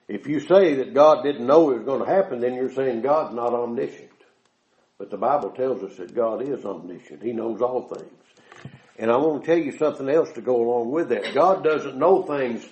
If 0.07 0.27
you 0.27 0.39
say 0.39 0.75
that 0.75 0.93
God 0.93 1.23
didn't 1.23 1.47
know 1.47 1.71
it 1.71 1.77
was 1.77 1.85
going 1.85 2.05
to 2.05 2.11
happen, 2.13 2.39
then 2.39 2.55
you're 2.55 2.71
saying 2.71 3.01
God's 3.01 3.33
not 3.33 3.53
omniscient. 3.53 4.09
But 4.97 5.09
the 5.09 5.17
Bible 5.17 5.51
tells 5.51 5.81
us 5.83 5.97
that 5.97 6.13
God 6.13 6.41
is 6.41 6.65
omniscient. 6.65 7.23
He 7.23 7.33
knows 7.33 7.61
all 7.61 7.87
things. 7.87 8.11
And 8.97 9.09
I 9.09 9.17
want 9.17 9.43
to 9.43 9.47
tell 9.47 9.57
you 9.57 9.77
something 9.77 10.07
else 10.09 10.31
to 10.33 10.41
go 10.41 10.55
along 10.55 10.91
with 10.91 11.09
that. 11.09 11.33
God 11.33 11.63
doesn't 11.63 11.97
know 11.97 12.23
things 12.23 12.65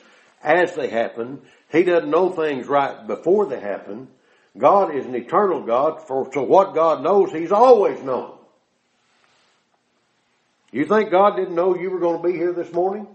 as 0.43 0.75
they 0.75 0.89
happen. 0.89 1.41
He 1.71 1.83
doesn't 1.83 2.09
know 2.09 2.29
things 2.29 2.67
right 2.67 3.07
before 3.07 3.47
they 3.47 3.59
happen. 3.59 4.07
God 4.57 4.93
is 4.95 5.05
an 5.05 5.15
eternal 5.15 5.61
God, 5.65 6.05
for 6.07 6.29
so 6.33 6.43
what 6.43 6.75
God 6.75 7.01
knows, 7.03 7.31
He's 7.31 7.51
always 7.51 8.03
known. 8.03 8.37
You 10.71 10.85
think 10.85 11.09
God 11.09 11.35
didn't 11.35 11.55
know 11.55 11.75
you 11.75 11.89
were 11.89 11.99
going 11.99 12.21
to 12.21 12.27
be 12.27 12.37
here 12.37 12.53
this 12.53 12.71
morning? 12.71 13.07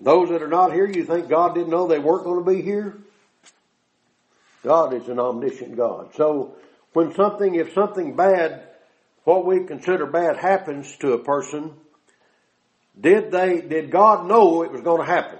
Those 0.00 0.28
that 0.28 0.42
are 0.42 0.48
not 0.48 0.72
here, 0.72 0.86
you 0.86 1.04
think 1.04 1.28
God 1.28 1.54
didn't 1.54 1.70
know 1.70 1.86
they 1.86 1.98
weren't 1.98 2.24
going 2.24 2.44
to 2.44 2.50
be 2.50 2.62
here? 2.62 2.98
God 4.62 4.92
is 4.94 5.08
an 5.08 5.18
omniscient 5.18 5.76
God. 5.76 6.14
So 6.16 6.56
when 6.92 7.14
something, 7.14 7.54
if 7.54 7.72
something 7.72 8.16
bad, 8.16 8.68
what 9.24 9.46
we 9.46 9.64
consider 9.64 10.06
bad 10.06 10.36
happens 10.36 10.96
to 10.98 11.12
a 11.12 11.18
person, 11.18 11.72
did 13.00 13.30
they, 13.30 13.60
did 13.60 13.90
God 13.90 14.26
know 14.26 14.62
it 14.62 14.72
was 14.72 14.82
going 14.82 15.00
to 15.00 15.06
happen? 15.06 15.38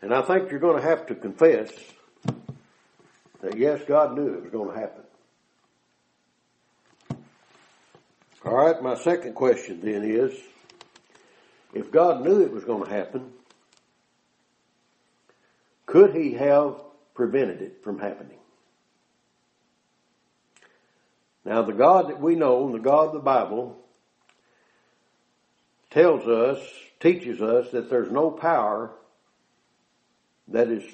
And 0.00 0.12
I 0.12 0.22
think 0.22 0.50
you're 0.50 0.60
going 0.60 0.80
to 0.80 0.88
have 0.88 1.06
to 1.06 1.14
confess 1.14 1.70
that 3.40 3.56
yes, 3.56 3.80
God 3.86 4.16
knew 4.16 4.34
it 4.34 4.42
was 4.42 4.50
going 4.50 4.72
to 4.72 4.78
happen. 4.78 5.02
All 8.44 8.56
right, 8.56 8.82
my 8.82 8.96
second 8.96 9.34
question 9.34 9.80
then 9.82 10.02
is, 10.04 10.32
if 11.72 11.90
God 11.90 12.24
knew 12.24 12.42
it 12.42 12.52
was 12.52 12.64
going 12.64 12.84
to 12.84 12.90
happen, 12.90 13.32
could 15.86 16.14
he 16.14 16.34
have 16.34 16.76
prevented 17.14 17.62
it 17.62 17.82
from 17.82 17.98
happening? 17.98 18.38
Now 21.44 21.62
the 21.62 21.72
God 21.72 22.08
that 22.08 22.20
we 22.20 22.34
know, 22.34 22.70
the 22.72 22.78
God 22.78 23.08
of 23.08 23.12
the 23.14 23.18
Bible, 23.20 23.78
tells 25.90 26.26
us, 26.26 26.58
teaches 27.00 27.42
us 27.42 27.70
that 27.72 27.90
there's 27.90 28.10
no 28.10 28.30
power 28.30 28.92
that 30.48 30.68
is 30.68 30.84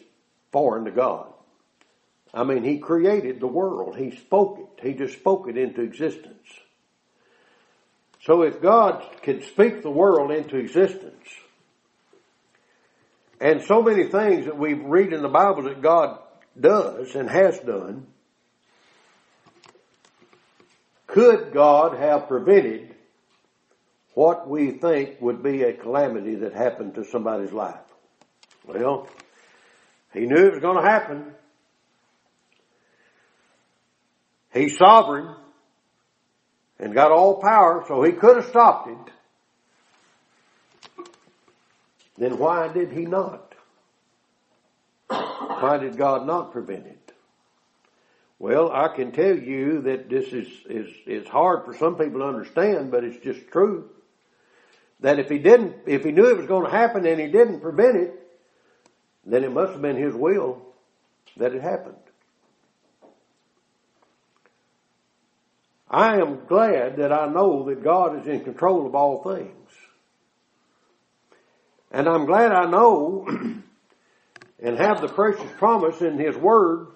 foreign 0.53 0.85
to 0.87 0.91
God. 0.91 1.33
I 2.33 2.45
mean, 2.45 2.64
He 2.64 2.79
created 2.79 3.41
the 3.41 3.47
world. 3.47 3.97
He 3.97 4.11
spoke 4.17 4.59
it. 4.59 4.87
He 4.87 4.95
just 4.95 5.19
spoke 5.19 5.49
it 5.49 5.57
into 5.57 5.83
existence. 5.83 6.49
So 8.29 8.43
if 8.43 8.61
God 8.61 9.03
could 9.23 9.43
speak 9.45 9.83
the 9.83 9.91
world 9.91 10.31
into 10.31 10.59
existence, 10.59 11.27
and 13.41 13.62
so 13.62 13.81
many 13.81 14.11
things 14.11 14.45
that 14.45 14.59
we 14.59 14.75
read 14.75 15.14
in 15.14 15.23
the 15.23 15.31
Bible 15.31 15.62
that 15.62 15.81
God 15.81 16.19
does 16.61 17.14
and 17.14 17.31
has 17.31 17.59
done, 17.61 18.07
could 21.07 21.55
God 21.55 21.97
have 21.99 22.29
prevented 22.29 22.95
what 24.12 24.47
we 24.47 24.73
think 24.73 25.23
would 25.23 25.43
be 25.43 25.62
a 25.62 25.73
calamity 25.73 26.35
that 26.35 26.53
happened 26.53 26.97
to 26.97 27.05
somebody's 27.07 27.53
life? 27.53 27.81
Well, 28.67 29.09
he 30.12 30.27
knew 30.27 30.49
it 30.49 30.53
was 30.53 30.61
going 30.61 30.77
to 30.77 30.91
happen. 30.91 31.33
He's 34.53 34.77
sovereign 34.77 35.35
and 36.79 36.95
got 36.95 37.11
all 37.11 37.41
power, 37.41 37.85
so 37.88 38.03
he 38.03 38.12
could 38.12 38.37
have 38.37 38.47
stopped 38.47 38.88
it. 38.88 39.12
Then 42.17 42.38
why 42.38 42.69
did 42.69 42.93
he 42.93 43.05
not? 43.05 43.55
Why 45.09 45.79
did 45.79 45.97
God 45.97 46.27
not 46.27 46.53
prevent 46.53 46.87
it? 46.87 47.12
Well, 48.38 48.71
I 48.71 48.88
can 48.88 49.11
tell 49.11 49.37
you 49.37 49.83
that 49.83 50.09
this 50.09 50.33
is, 50.33 50.47
is, 50.69 50.88
is 51.07 51.29
hard 51.29 51.64
for 51.64 51.75
some 51.75 51.97
people 51.97 52.21
to 52.21 52.27
understand, 52.27 52.91
but 52.91 53.03
it's 53.03 53.23
just 53.25 53.49
true. 53.49 53.91
That 55.01 55.19
if 55.19 55.29
he 55.29 55.38
didn't, 55.38 55.77
if 55.87 56.05
he 56.05 56.12
knew 56.12 56.27
it 56.27 56.37
was 56.37 56.47
going 56.47 56.64
to 56.64 56.71
happen 56.71 57.07
and 57.07 57.21
he 57.21 57.27
didn't 57.27 57.61
prevent 57.61 57.97
it, 57.97 58.14
then 59.25 59.45
it 59.45 59.53
must 59.53 59.73
have 59.73 59.83
been 59.83 59.97
his 59.97 60.14
will 60.14 60.62
that 61.37 61.55
it 61.55 61.62
happened. 61.62 61.97
I 65.90 66.16
am 66.16 66.44
glad 66.46 66.96
that 66.96 67.12
I 67.12 67.27
know 67.27 67.64
that 67.64 67.83
God 67.83 68.20
is 68.20 68.27
in 68.27 68.44
control 68.44 68.87
of 68.87 68.94
all 68.94 69.22
things. 69.22 69.55
And 71.90 72.07
I'm 72.07 72.27
glad 72.27 72.53
I 72.53 72.70
know 72.70 73.27
and 74.62 74.79
have 74.79 75.01
the 75.01 75.09
precious 75.09 75.51
promise 75.57 76.03
in 76.03 76.18
His 76.18 76.37
Word 76.37 76.88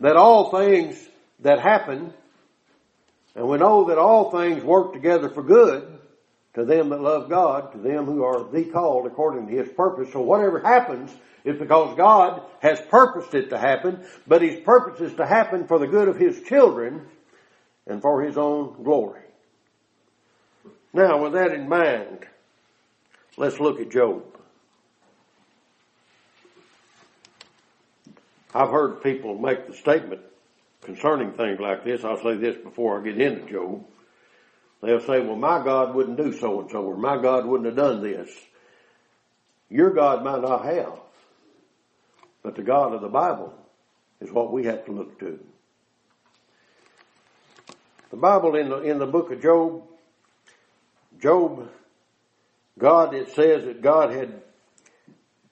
that 0.00 0.16
all 0.16 0.50
things 0.50 1.08
that 1.40 1.60
happen, 1.60 2.12
and 3.36 3.48
we 3.48 3.58
know 3.58 3.84
that 3.88 3.98
all 3.98 4.32
things 4.32 4.64
work 4.64 4.92
together 4.92 5.28
for 5.28 5.42
good 5.42 6.00
to 6.54 6.64
them 6.64 6.88
that 6.88 7.00
love 7.00 7.28
God, 7.28 7.72
to 7.72 7.78
them 7.78 8.06
who 8.06 8.24
are 8.24 8.50
the 8.50 8.64
called 8.64 9.06
according 9.06 9.46
to 9.46 9.52
His 9.52 9.68
purpose. 9.72 10.12
So 10.12 10.20
whatever 10.20 10.58
happens 10.58 11.14
is 11.44 11.56
because 11.56 11.96
God 11.96 12.42
has 12.60 12.80
purposed 12.90 13.34
it 13.34 13.50
to 13.50 13.58
happen, 13.58 14.04
but 14.26 14.42
His 14.42 14.58
purpose 14.64 15.00
is 15.00 15.14
to 15.18 15.26
happen 15.26 15.68
for 15.68 15.78
the 15.78 15.86
good 15.86 16.08
of 16.08 16.16
His 16.16 16.42
children 16.42 17.06
and 17.86 18.02
for 18.02 18.22
His 18.22 18.36
own 18.36 18.82
glory. 18.82 19.22
Now, 20.92 21.22
with 21.22 21.34
that 21.34 21.52
in 21.52 21.68
mind, 21.68 22.26
let's 23.36 23.60
look 23.60 23.80
at 23.80 23.90
Job. 23.90 24.24
I've 28.54 28.70
heard 28.70 29.02
people 29.02 29.38
make 29.38 29.66
the 29.66 29.74
statement 29.74 30.22
concerning 30.80 31.32
things 31.32 31.60
like 31.60 31.84
this. 31.84 32.02
I'll 32.04 32.22
say 32.22 32.36
this 32.36 32.56
before 32.56 32.98
I 32.98 33.04
get 33.04 33.20
into 33.20 33.50
Job. 33.50 33.84
They'll 34.82 35.00
say, 35.00 35.20
well, 35.20 35.36
my 35.36 35.62
God 35.62 35.94
wouldn't 35.94 36.16
do 36.16 36.32
so 36.32 36.60
and 36.60 36.70
so, 36.70 36.82
or 36.82 36.96
my 36.96 37.20
God 37.20 37.44
wouldn't 37.44 37.66
have 37.66 37.76
done 37.76 38.02
this. 38.02 38.30
Your 39.68 39.90
God 39.90 40.24
might 40.24 40.40
not 40.40 40.64
have, 40.64 40.98
but 42.42 42.54
the 42.54 42.62
God 42.62 42.94
of 42.94 43.00
the 43.00 43.08
Bible 43.08 43.52
is 44.20 44.30
what 44.30 44.52
we 44.52 44.64
have 44.64 44.84
to 44.86 44.92
look 44.92 45.18
to. 45.20 45.38
The 48.10 48.16
Bible 48.16 48.54
in 48.54 48.68
the, 48.68 48.78
in 48.82 48.98
the 48.98 49.06
book 49.06 49.32
of 49.32 49.42
Job, 49.42 49.82
Job, 51.20 51.68
God, 52.78 53.14
it 53.14 53.30
says 53.30 53.64
that 53.64 53.82
God 53.82 54.12
had, 54.12 54.42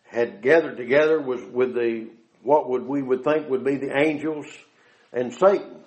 had 0.05 0.41
gathered 0.41 0.77
together 0.77 1.21
was 1.21 1.43
with 1.43 1.75
the, 1.75 2.09
what 2.43 2.69
would 2.71 2.87
we 2.87 3.03
would 3.03 3.25
think 3.25 3.49
would 3.49 3.65
be 3.65 3.77
the 3.77 3.97
angels 3.97 4.47
and 5.13 5.33
Satan 5.33 5.81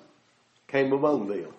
came 0.67 0.91
among 0.91 1.27
them. 1.27 1.53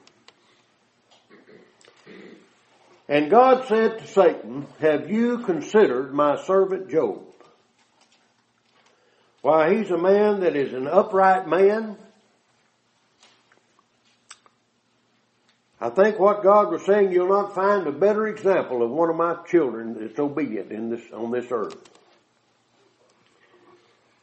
And 3.08 3.30
God 3.30 3.66
said 3.68 4.00
to 4.00 4.06
Satan, 4.06 4.66
have 4.80 5.10
you 5.10 5.38
considered 5.38 6.12
my 6.12 6.36
servant 6.44 6.90
Job? 6.90 7.24
Why, 9.40 9.74
he's 9.74 9.90
a 9.90 9.96
man 9.96 10.40
that 10.40 10.56
is 10.56 10.74
an 10.74 10.86
upright 10.86 11.48
man 11.48 11.96
I 15.80 15.90
think 15.90 16.18
what 16.18 16.42
God 16.42 16.72
was 16.72 16.84
saying, 16.84 17.12
you'll 17.12 17.28
not 17.28 17.54
find 17.54 17.86
a 17.86 17.92
better 17.92 18.26
example 18.26 18.82
of 18.82 18.90
one 18.90 19.10
of 19.10 19.16
my 19.16 19.36
children 19.48 19.96
that's 20.00 20.18
obedient 20.18 20.72
in 20.72 20.90
this, 20.90 21.02
on 21.12 21.30
this 21.30 21.46
earth. 21.52 21.76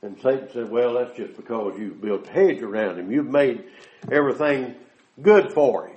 And 0.02 0.20
Satan 0.22 0.50
said, 0.52 0.70
well, 0.70 0.94
that's 0.94 1.16
just 1.16 1.36
because 1.38 1.80
you've 1.80 2.02
built 2.02 2.28
a 2.28 2.32
hedge 2.32 2.62
around 2.62 3.00
him. 3.00 3.12
You've 3.12 3.30
made 3.30 3.64
everything 4.12 4.76
good 5.22 5.52
for 5.54 5.88
him. 5.88 5.96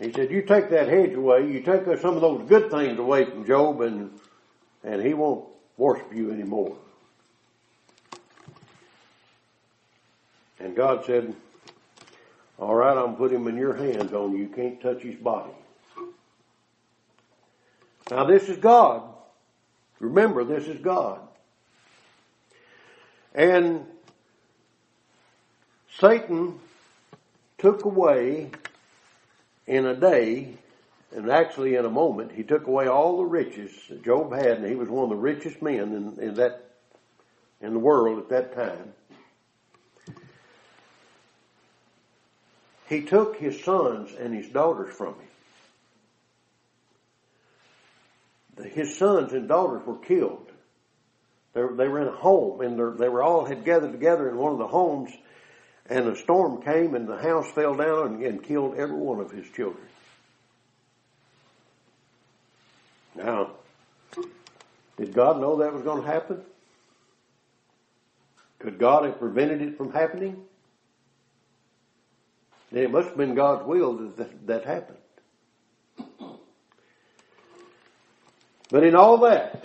He 0.00 0.10
said, 0.12 0.30
you 0.30 0.40
take 0.42 0.70
that 0.70 0.88
hedge 0.88 1.12
away, 1.12 1.46
you 1.46 1.60
take 1.60 1.84
some 2.00 2.14
of 2.14 2.22
those 2.22 2.48
good 2.48 2.70
things 2.70 2.98
away 2.98 3.26
from 3.26 3.46
Job 3.46 3.82
and, 3.82 4.10
and 4.82 5.02
he 5.02 5.12
won't 5.12 5.44
worship 5.76 6.12
you 6.14 6.32
anymore. 6.32 6.76
And 10.58 10.74
God 10.74 11.04
said, 11.04 11.34
all 12.60 12.74
right, 12.74 12.96
I'm 12.96 13.16
put 13.16 13.32
him 13.32 13.48
in 13.48 13.56
your 13.56 13.74
hands 13.74 14.12
on 14.12 14.32
you. 14.32 14.38
You 14.40 14.48
can't 14.48 14.80
touch 14.80 15.02
his 15.02 15.16
body. 15.16 15.52
Now 18.10 18.24
this 18.24 18.48
is 18.48 18.58
God. 18.58 19.02
Remember, 19.98 20.44
this 20.44 20.66
is 20.66 20.80
God. 20.80 21.20
And 23.34 23.86
Satan 25.98 26.58
took 27.58 27.84
away 27.84 28.50
in 29.66 29.86
a 29.86 29.94
day, 29.94 30.54
and 31.14 31.30
actually 31.30 31.76
in 31.76 31.84
a 31.84 31.90
moment, 31.90 32.32
he 32.32 32.42
took 32.42 32.66
away 32.66 32.88
all 32.88 33.18
the 33.18 33.24
riches 33.24 33.70
that 33.88 34.04
Job 34.04 34.32
had, 34.32 34.58
and 34.58 34.66
he 34.66 34.74
was 34.74 34.88
one 34.88 35.04
of 35.04 35.10
the 35.10 35.16
richest 35.16 35.62
men 35.62 35.94
in, 35.94 36.18
in 36.20 36.34
that 36.34 36.66
in 37.60 37.72
the 37.74 37.78
world 37.78 38.18
at 38.18 38.28
that 38.30 38.54
time. 38.54 38.94
He 42.90 43.02
took 43.02 43.36
his 43.36 43.62
sons 43.62 44.10
and 44.18 44.34
his 44.34 44.48
daughters 44.48 44.92
from 44.92 45.14
him. 45.14 45.28
His 48.72 48.98
sons 48.98 49.32
and 49.32 49.46
daughters 49.46 49.86
were 49.86 49.98
killed. 49.98 50.50
They 51.54 51.62
were, 51.62 52.00
in 52.00 52.08
a 52.08 52.16
home 52.16 52.60
and 52.60 52.98
they 52.98 53.08
were 53.08 53.22
all 53.22 53.44
had 53.44 53.64
gathered 53.64 53.92
together 53.92 54.28
in 54.28 54.36
one 54.36 54.52
of 54.52 54.58
the 54.58 54.66
homes 54.66 55.12
and 55.88 56.08
a 56.08 56.16
storm 56.16 56.62
came 56.62 56.96
and 56.96 57.08
the 57.08 57.16
house 57.16 57.48
fell 57.52 57.76
down 57.76 58.14
and, 58.14 58.22
and 58.24 58.42
killed 58.42 58.74
every 58.76 58.96
one 58.96 59.20
of 59.20 59.30
his 59.30 59.48
children. 59.50 59.86
Now, 63.14 63.52
did 64.96 65.14
God 65.14 65.40
know 65.40 65.58
that 65.58 65.72
was 65.72 65.84
going 65.84 66.02
to 66.02 66.08
happen? 66.08 66.42
Could 68.58 68.78
God 68.78 69.04
have 69.04 69.20
prevented 69.20 69.62
it 69.62 69.76
from 69.76 69.92
happening? 69.92 70.44
Then 72.70 72.84
it 72.84 72.90
must 72.90 73.08
have 73.08 73.16
been 73.16 73.34
God's 73.34 73.66
will 73.66 73.94
that 73.94 74.16
that, 74.16 74.46
that 74.46 74.64
happened. 74.64 74.98
But 78.70 78.84
in 78.84 78.94
all 78.94 79.18
that, 79.18 79.64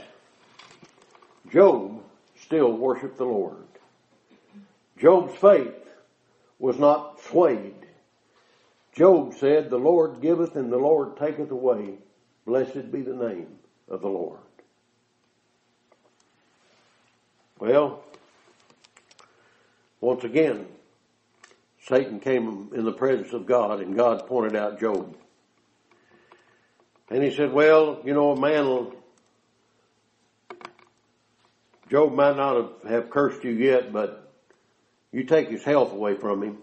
Job 1.51 2.01
still 2.41 2.73
worshiped 2.73 3.17
the 3.17 3.25
Lord. 3.25 3.65
Job's 4.97 5.35
faith 5.37 5.75
was 6.57 6.79
not 6.79 7.21
swayed. 7.21 7.75
Job 8.93 9.35
said, 9.35 9.69
The 9.69 9.77
Lord 9.77 10.21
giveth 10.21 10.55
and 10.55 10.71
the 10.71 10.77
Lord 10.77 11.17
taketh 11.17 11.51
away. 11.51 11.95
Blessed 12.45 12.91
be 12.91 13.01
the 13.01 13.13
name 13.13 13.47
of 13.89 14.01
the 14.01 14.07
Lord. 14.07 14.39
Well, 17.59 18.03
once 20.01 20.23
again, 20.23 20.65
Satan 21.87 22.19
came 22.19 22.69
in 22.73 22.83
the 22.83 22.91
presence 22.91 23.31
of 23.33 23.45
God 23.45 23.79
and 23.79 23.95
God 23.95 24.25
pointed 24.25 24.55
out 24.55 24.79
Job. 24.79 25.15
And 27.09 27.23
he 27.23 27.35
said, 27.35 27.53
well, 27.53 28.01
you 28.03 28.13
know, 28.13 28.31
a 28.31 28.39
man 28.39 28.91
Job 31.91 32.13
might 32.13 32.35
not 32.35 32.83
have 32.87 33.11
cursed 33.11 33.43
you 33.43 33.51
yet, 33.51 33.93
but 33.93 34.33
you 35.11 35.23
take 35.25 35.49
his 35.49 35.63
health 35.63 35.91
away 35.91 36.15
from 36.15 36.41
him 36.41 36.57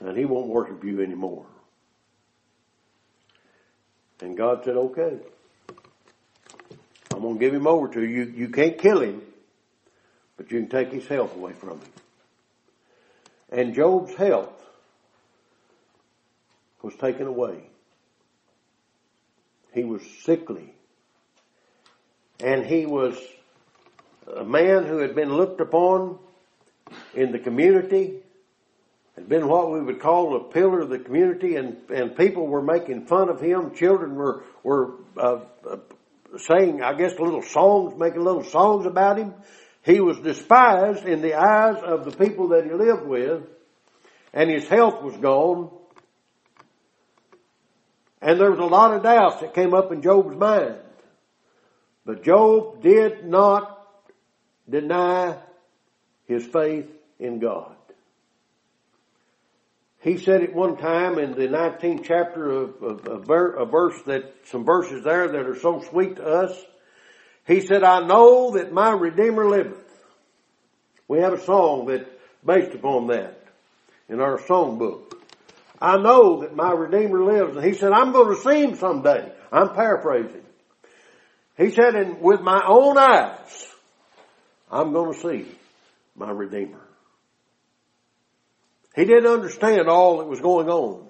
and 0.00 0.16
he 0.16 0.24
won't 0.24 0.48
worship 0.48 0.82
you 0.82 1.02
anymore. 1.02 1.46
And 4.20 4.36
God 4.36 4.62
said, 4.64 4.76
okay. 4.76 5.18
I'm 7.12 7.20
going 7.20 7.34
to 7.34 7.40
give 7.40 7.52
him 7.52 7.66
over 7.66 7.88
to 7.88 8.02
you. 8.02 8.24
You 8.24 8.48
can't 8.48 8.78
kill 8.78 9.00
him, 9.00 9.22
but 10.36 10.50
you 10.50 10.60
can 10.60 10.70
take 10.70 10.90
his 10.90 11.06
health 11.06 11.36
away 11.36 11.52
from 11.52 11.80
him. 11.80 11.80
And 13.54 13.72
Job's 13.72 14.12
health 14.16 14.60
was 16.82 16.92
taken 16.96 17.28
away. 17.28 17.70
He 19.72 19.84
was 19.84 20.02
sickly. 20.24 20.74
And 22.40 22.66
he 22.66 22.84
was 22.84 23.16
a 24.26 24.44
man 24.44 24.84
who 24.86 24.98
had 24.98 25.14
been 25.14 25.32
looked 25.32 25.60
upon 25.60 26.18
in 27.14 27.30
the 27.30 27.38
community, 27.38 28.18
had 29.14 29.28
been 29.28 29.46
what 29.46 29.70
we 29.70 29.80
would 29.80 30.00
call 30.00 30.34
a 30.34 30.52
pillar 30.52 30.80
of 30.80 30.88
the 30.88 30.98
community, 30.98 31.54
and, 31.54 31.76
and 31.94 32.16
people 32.16 32.48
were 32.48 32.60
making 32.60 33.06
fun 33.06 33.28
of 33.28 33.40
him. 33.40 33.72
Children 33.76 34.16
were, 34.16 34.42
were 34.64 34.94
uh, 35.16 35.42
uh, 35.70 35.76
saying, 36.38 36.82
I 36.82 36.94
guess, 36.94 37.20
little 37.20 37.42
songs, 37.42 37.96
making 37.96 38.24
little 38.24 38.42
songs 38.42 38.84
about 38.84 39.16
him. 39.16 39.32
He 39.84 40.00
was 40.00 40.18
despised 40.20 41.04
in 41.04 41.20
the 41.20 41.34
eyes 41.34 41.82
of 41.82 42.04
the 42.04 42.16
people 42.16 42.48
that 42.48 42.64
he 42.64 42.72
lived 42.72 43.06
with, 43.06 43.42
and 44.32 44.50
his 44.50 44.66
health 44.66 45.02
was 45.02 45.16
gone. 45.18 45.70
And 48.22 48.40
there 48.40 48.50
was 48.50 48.60
a 48.60 48.64
lot 48.64 48.94
of 48.94 49.02
doubts 49.02 49.40
that 49.40 49.54
came 49.54 49.74
up 49.74 49.92
in 49.92 50.00
Job's 50.00 50.36
mind. 50.36 50.76
But 52.06 52.24
Job 52.24 52.82
did 52.82 53.26
not 53.26 53.86
deny 54.68 55.36
his 56.26 56.46
faith 56.46 56.90
in 57.18 57.38
God. 57.38 57.76
He 60.00 60.18
said 60.18 60.42
it 60.42 60.54
one 60.54 60.76
time 60.76 61.18
in 61.18 61.32
the 61.32 61.48
19th 61.48 62.04
chapter 62.04 62.50
of, 62.50 62.82
of, 62.82 63.06
of 63.06 63.30
a 63.30 63.64
verse 63.64 64.00
that, 64.06 64.34
some 64.44 64.64
verses 64.64 65.02
there 65.04 65.28
that 65.28 65.46
are 65.46 65.58
so 65.58 65.80
sweet 65.90 66.16
to 66.16 66.24
us. 66.24 66.64
He 67.46 67.60
said, 67.60 67.82
I 67.82 68.00
know 68.00 68.52
that 68.52 68.72
my 68.72 68.90
Redeemer 68.92 69.48
liveth. 69.48 69.80
We 71.08 71.18
have 71.18 71.34
a 71.34 71.44
song 71.44 71.86
that's 71.86 72.08
based 72.44 72.74
upon 72.74 73.08
that 73.08 73.38
in 74.08 74.20
our 74.20 74.40
song 74.46 74.78
book. 74.78 75.22
I 75.80 75.98
know 75.98 76.40
that 76.40 76.56
my 76.56 76.72
Redeemer 76.72 77.22
lives. 77.22 77.56
And 77.56 77.64
he 77.64 77.74
said, 77.74 77.92
I'm 77.92 78.12
going 78.12 78.34
to 78.34 78.40
see 78.40 78.62
him 78.62 78.76
someday. 78.76 79.30
I'm 79.52 79.74
paraphrasing. 79.74 80.44
He 81.58 81.70
said, 81.70 81.94
and 81.94 82.20
with 82.20 82.40
my 82.40 82.62
own 82.66 82.96
eyes, 82.96 83.66
I'm 84.70 84.92
going 84.92 85.12
to 85.12 85.20
see 85.20 85.46
my 86.16 86.30
Redeemer. 86.30 86.80
He 88.96 89.04
didn't 89.04 89.30
understand 89.30 89.88
all 89.88 90.18
that 90.18 90.26
was 90.26 90.40
going 90.40 90.68
on, 90.68 91.06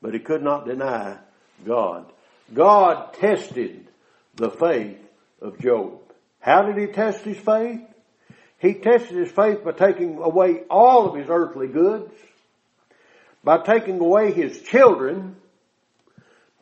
but 0.00 0.12
he 0.12 0.20
could 0.20 0.42
not 0.42 0.66
deny 0.66 1.16
God. 1.64 2.12
God 2.52 3.14
tested 3.14 3.88
the 4.34 4.50
faith 4.50 5.01
of 5.42 5.58
Job. 5.58 6.00
How 6.40 6.62
did 6.62 6.76
he 6.76 6.92
test 6.92 7.24
his 7.24 7.38
faith? 7.38 7.80
He 8.58 8.74
tested 8.74 9.16
his 9.16 9.30
faith 9.30 9.64
by 9.64 9.72
taking 9.72 10.18
away 10.18 10.62
all 10.70 11.08
of 11.08 11.16
his 11.16 11.28
earthly 11.28 11.66
goods, 11.66 12.12
by 13.42 13.58
taking 13.58 13.98
away 13.98 14.32
his 14.32 14.62
children, 14.62 15.36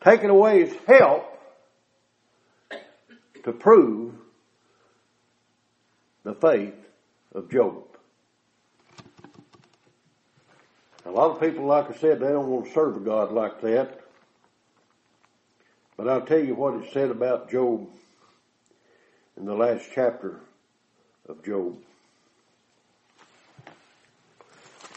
taking 0.03 0.31
away 0.31 0.65
his 0.65 0.75
help 0.87 1.27
to 3.43 3.51
prove 3.51 4.13
the 6.23 6.33
faith 6.33 6.73
of 7.33 7.51
Job. 7.51 7.83
A 11.05 11.11
lot 11.11 11.31
of 11.31 11.41
people, 11.41 11.65
like 11.65 11.89
I 11.89 11.97
said, 11.97 12.19
they 12.19 12.29
don't 12.29 12.47
want 12.47 12.65
to 12.65 12.73
serve 12.73 12.97
a 12.97 12.99
God 12.99 13.31
like 13.31 13.61
that. 13.61 13.99
But 15.97 16.07
I'll 16.07 16.25
tell 16.25 16.43
you 16.43 16.55
what 16.55 16.75
it 16.75 16.93
said 16.93 17.09
about 17.09 17.51
Job 17.51 17.87
in 19.41 19.47
the 19.47 19.55
last 19.55 19.89
chapter 19.95 20.39
of 21.27 21.43
Job. 21.43 21.75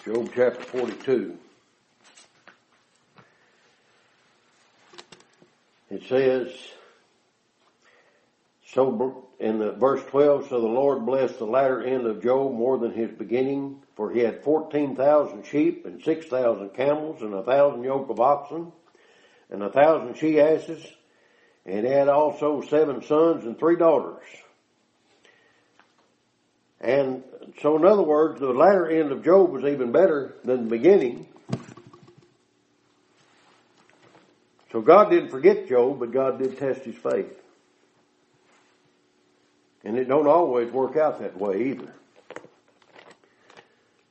Job 0.05 0.31
chapter 0.35 0.61
42. 0.61 1.39
It 5.91 6.03
says, 6.07 6.55
so 8.67 9.31
in 9.41 9.59
the 9.59 9.73
verse 9.73 10.03
12, 10.11 10.49
so 10.51 10.61
the 10.61 10.67
Lord 10.67 11.07
blessed 11.07 11.39
the 11.39 11.47
latter 11.47 11.83
end 11.83 12.07
of 12.07 12.23
Job 12.23 12.53
more 12.53 12.77
than 12.77 12.93
his 12.93 13.13
beginning, 13.13 13.83
for 13.97 14.13
he 14.13 14.21
had 14.21 14.45
14,000 14.45 15.47
sheep 15.47 15.87
and 15.87 16.05
6,000 16.05 16.69
camels 16.75 17.23
and 17.23 17.33
a 17.33 17.43
thousand 17.43 17.83
yoke 17.83 18.11
of 18.11 18.21
oxen 18.21 18.73
and 19.49 19.63
a 19.63 19.71
thousand 19.71 20.19
she 20.19 20.39
asses 20.39 20.85
and 21.67 21.87
had 21.87 22.09
also 22.09 22.61
seven 22.63 23.03
sons 23.03 23.45
and 23.45 23.59
three 23.59 23.77
daughters. 23.77 24.25
And 26.81 27.23
so 27.63 27.77
in 27.77 27.85
other 27.85 28.03
words, 28.03 28.41
the 28.41 28.51
latter 28.51 28.89
end 28.89 29.11
of 29.11 29.25
Job 29.25 29.51
was 29.51 29.65
even 29.65 29.91
better 29.91 30.35
than 30.45 30.65
the 30.65 30.71
beginning. 30.71 31.27
So 34.71 34.81
God 34.81 35.09
didn't 35.09 35.31
forget 35.31 35.69
Job, 35.69 36.01
but 36.01 36.13
God 36.13 36.39
did 36.39 36.59
test 36.59 36.83
his 36.83 36.97
faith. 36.97 37.41
And 39.85 39.97
it 39.97 40.09
don't 40.09 40.27
always 40.27 40.71
work 40.73 40.97
out 40.97 41.21
that 41.21 41.39
way 41.39 41.71
either. 41.71 41.95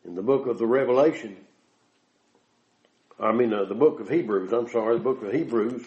In 0.06 0.16
the 0.16 0.22
book 0.22 0.48
of 0.48 0.58
the 0.58 0.66
Revelation, 0.66 1.38
I 3.20 3.32
mean 3.32 3.54
uh, 3.54 3.66
the 3.66 3.76
book 3.76 4.00
of 4.00 4.10
Hebrews, 4.10 4.52
I'm 4.52 4.70
sorry, 4.70 4.98
the 4.98 5.04
book 5.04 5.24
of 5.24 5.34
Hebrews, 5.34 5.86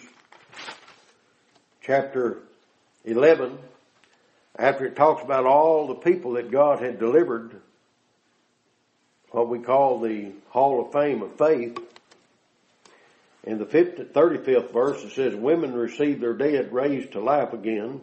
chapter 1.87 2.39
11, 3.05 3.57
after 4.59 4.85
it 4.85 4.97
talks 4.97 5.23
about 5.23 5.45
all 5.45 5.87
the 5.87 5.95
people 5.95 6.33
that 6.33 6.51
God 6.51 6.81
had 6.81 6.99
delivered, 6.99 7.55
what 9.31 9.47
we 9.47 9.59
call 9.59 10.01
the 10.01 10.33
Hall 10.49 10.85
of 10.85 10.91
Fame 10.91 11.23
of 11.23 11.37
Faith, 11.37 11.79
in 13.45 13.57
the 13.57 13.65
35th 13.65 14.73
verse 14.73 15.01
it 15.01 15.13
says, 15.13 15.33
women 15.33 15.73
received 15.73 16.21
their 16.21 16.33
dead 16.33 16.73
raised 16.73 17.13
to 17.13 17.21
life 17.21 17.53
again 17.53 18.01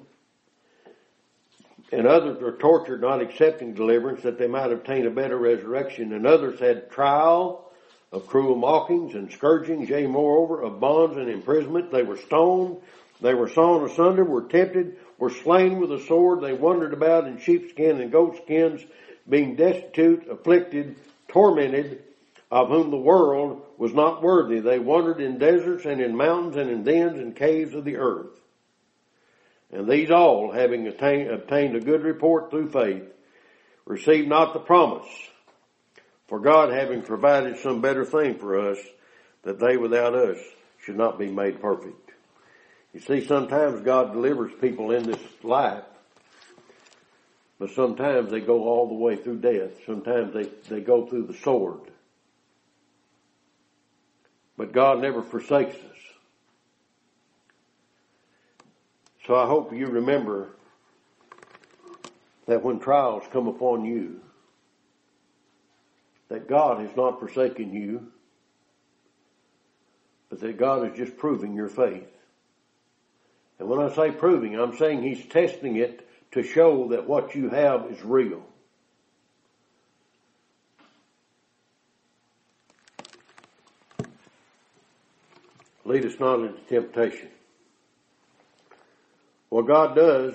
and 1.93 2.07
others 2.07 2.41
were 2.41 2.53
tortured 2.53 3.03
not 3.03 3.21
accepting 3.21 3.75
deliverance 3.75 4.23
that 4.23 4.39
they 4.39 4.49
might 4.49 4.73
obtain 4.73 5.07
a 5.07 5.11
better 5.11 5.37
resurrection, 5.37 6.13
and 6.13 6.27
others 6.27 6.59
had 6.59 6.91
trial 6.91 7.71
of 8.11 8.27
cruel 8.27 8.57
mockings 8.57 9.15
and 9.15 9.31
scourgings, 9.31 9.89
yea, 9.89 10.07
moreover, 10.07 10.63
of 10.63 10.81
bonds 10.81 11.17
and 11.17 11.29
imprisonment. 11.29 11.93
They 11.93 12.03
were 12.03 12.17
stoned, 12.17 12.79
they 13.21 13.35
were 13.35 13.49
sawn 13.49 13.85
asunder, 13.85 14.25
were 14.25 14.43
tempted, 14.43 14.97
were 15.19 15.31
slain 15.31 15.81
with 15.81 15.93
a 15.93 16.01
sword, 16.01 16.41
they 16.41 16.53
wandered 16.53 16.93
about 16.93 17.27
in 17.27 17.39
sheepskin 17.39 18.01
and 18.01 18.13
goatskins, 18.13 18.85
being 19.29 19.57
destitute, 19.57 20.29
afflicted, 20.29 20.97
tormented, 21.29 22.03
of 22.51 22.69
whom 22.69 22.91
the 22.91 22.97
world 22.97 23.63
was 23.79 23.93
not 23.93 24.23
worthy. 24.23 24.61
They 24.61 24.79
wandered 24.79 25.21
in 25.21 25.39
deserts 25.39 25.87
and 25.87 26.01
in 26.01 26.17
mountains 26.17 26.57
and 26.57 26.71
in 26.71 26.85
dens 26.85 27.19
and 27.19 27.35
caves 27.35 27.75
of 27.75 27.85
the 27.85 27.97
earth. 27.97 28.41
And 29.73 29.89
these 29.89 30.11
all, 30.11 30.53
having 30.53 30.87
attained, 30.87 31.31
obtained 31.31 31.75
a 31.75 31.81
good 31.81 32.03
report 32.03 32.51
through 32.51 32.71
faith, 32.71 33.03
received 33.87 34.29
not 34.29 34.53
the 34.53 34.61
promise. 34.61 35.09
For 36.29 36.39
God 36.39 36.73
having 36.73 37.03
provided 37.03 37.59
some 37.59 37.81
better 37.81 38.05
thing 38.05 38.39
for 38.39 38.71
us, 38.71 38.79
that 39.43 39.59
they 39.59 39.77
without 39.77 40.15
us 40.15 40.39
should 40.85 40.97
not 40.97 41.19
be 41.19 41.29
made 41.29 41.61
perfect. 41.61 42.04
You 42.95 43.01
see, 43.01 43.27
sometimes 43.27 43.81
God 43.81 44.13
delivers 44.13 44.53
people 44.61 44.93
in 44.93 45.03
this 45.03 45.21
life, 45.43 45.83
but 47.59 47.71
sometimes 47.71 48.31
they 48.31 48.41
go 48.41 48.65
all 48.69 48.87
the 48.87 48.95
way 48.95 49.17
through 49.17 49.39
death. 49.39 49.73
Sometimes 49.85 50.33
they, 50.33 50.45
they 50.69 50.81
go 50.81 51.05
through 51.05 51.27
the 51.27 51.35
sword. 51.35 51.81
But 54.57 54.73
God 54.73 55.03
never 55.03 55.23
forsakes 55.23 55.75
us. 55.75 55.99
So 59.27 59.35
I 59.35 59.47
hope 59.47 59.73
you 59.73 59.87
remember 59.87 60.51
that 62.47 62.63
when 62.63 62.79
trials 62.79 63.25
come 63.33 63.49
upon 63.49 63.85
you, 63.85 64.21
that 66.29 66.49
God 66.49 66.81
has 66.81 66.95
not 66.97 67.19
forsaken 67.19 67.73
you, 67.73 68.13
but 70.31 70.41
that 70.41 70.59
God 70.59 70.89
is 70.89 70.97
just 70.97 71.17
proving 71.17 71.55
your 71.55 71.69
faith. 71.69 72.14
And 73.59 73.69
when 73.69 73.81
I 73.81 73.95
say 73.95 74.11
proving, 74.11 74.59
I'm 74.59 74.77
saying 74.77 75.03
He's 75.03 75.25
testing 75.27 75.77
it 75.77 76.07
to 76.33 76.43
show 76.43 76.89
that 76.89 77.07
what 77.07 77.35
you 77.35 77.49
have 77.51 77.87
is 77.91 78.03
real. 78.03 78.43
Lead 85.85 86.07
us 86.07 86.19
not 86.19 86.41
into 86.41 86.61
temptation. 86.69 87.29
What 89.51 89.67
God 89.67 89.95
does 89.95 90.35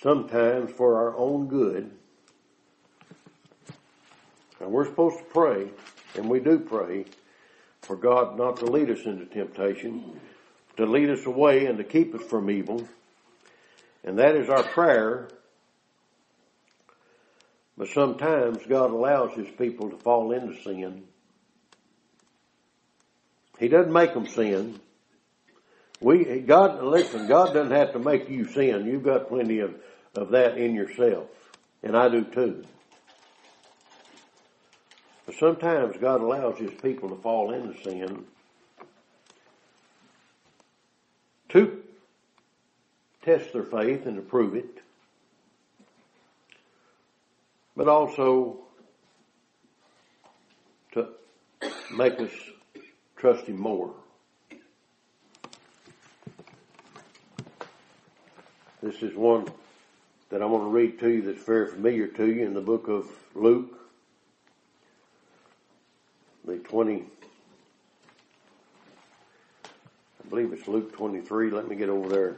sometimes 0.00 0.70
for 0.70 0.96
our 0.96 1.16
own 1.16 1.48
good, 1.48 1.90
and 4.60 4.70
we're 4.70 4.84
supposed 4.84 5.18
to 5.18 5.24
pray, 5.24 5.68
and 6.14 6.28
we 6.30 6.38
do 6.38 6.58
pray, 6.60 7.06
for 7.86 7.96
God 7.96 8.36
not 8.36 8.58
to 8.58 8.66
lead 8.66 8.90
us 8.90 9.04
into 9.04 9.26
temptation, 9.26 10.20
to 10.76 10.86
lead 10.86 11.10
us 11.10 11.24
away 11.26 11.66
and 11.66 11.78
to 11.78 11.84
keep 11.84 12.14
us 12.14 12.22
from 12.22 12.50
evil. 12.50 12.86
And 14.04 14.18
that 14.18 14.36
is 14.36 14.48
our 14.48 14.62
prayer 14.62 15.28
but 17.76 17.88
sometimes 17.88 18.58
God 18.66 18.90
allows 18.90 19.34
His 19.34 19.48
people 19.58 19.90
to 19.90 19.96
fall 19.98 20.32
into 20.32 20.60
sin. 20.62 21.04
He 23.58 23.68
doesn't 23.68 23.92
make 23.92 24.14
them 24.14 24.26
sin. 24.26 24.80
We, 26.00 26.40
God, 26.40 26.82
listen, 26.82 27.26
God 27.26 27.54
doesn't 27.54 27.74
have 27.74 27.92
to 27.92 27.98
make 27.98 28.28
you 28.28 28.46
sin. 28.46 28.86
You've 28.86 29.02
got 29.02 29.28
plenty 29.28 29.60
of, 29.60 29.74
of 30.14 30.30
that 30.30 30.58
in 30.58 30.74
yourself. 30.74 31.28
And 31.82 31.96
I 31.96 32.08
do 32.08 32.24
too. 32.24 32.64
But 35.26 35.34
sometimes 35.34 35.96
God 35.98 36.20
allows 36.20 36.58
His 36.58 36.72
people 36.80 37.08
to 37.10 37.16
fall 37.16 37.52
into 37.52 37.80
sin 37.82 38.24
to 41.50 41.82
test 43.22 43.52
their 43.52 43.64
faith 43.64 44.06
and 44.06 44.16
to 44.16 44.22
prove 44.22 44.54
it 44.54 44.80
but 47.76 47.88
also 47.88 48.58
to 50.92 51.08
make 51.94 52.18
us 52.18 52.30
trust 53.16 53.46
Him 53.46 53.60
more. 53.60 53.92
This 58.82 59.02
is 59.02 59.14
one 59.14 59.46
that 60.30 60.42
I 60.42 60.46
want 60.46 60.64
to 60.64 60.68
read 60.68 60.98
to 61.00 61.08
you 61.08 61.22
that's 61.22 61.44
very 61.44 61.68
familiar 61.68 62.06
to 62.06 62.26
you 62.26 62.44
in 62.44 62.54
the 62.54 62.60
book 62.60 62.88
of 62.88 63.06
Luke, 63.34 63.78
the 66.46 66.58
20, 66.58 67.02
I 69.64 70.28
believe 70.28 70.52
it's 70.52 70.68
Luke 70.68 70.96
23. 70.96 71.50
Let 71.50 71.68
me 71.68 71.74
get 71.74 71.88
over 71.88 72.08
there. 72.08 72.36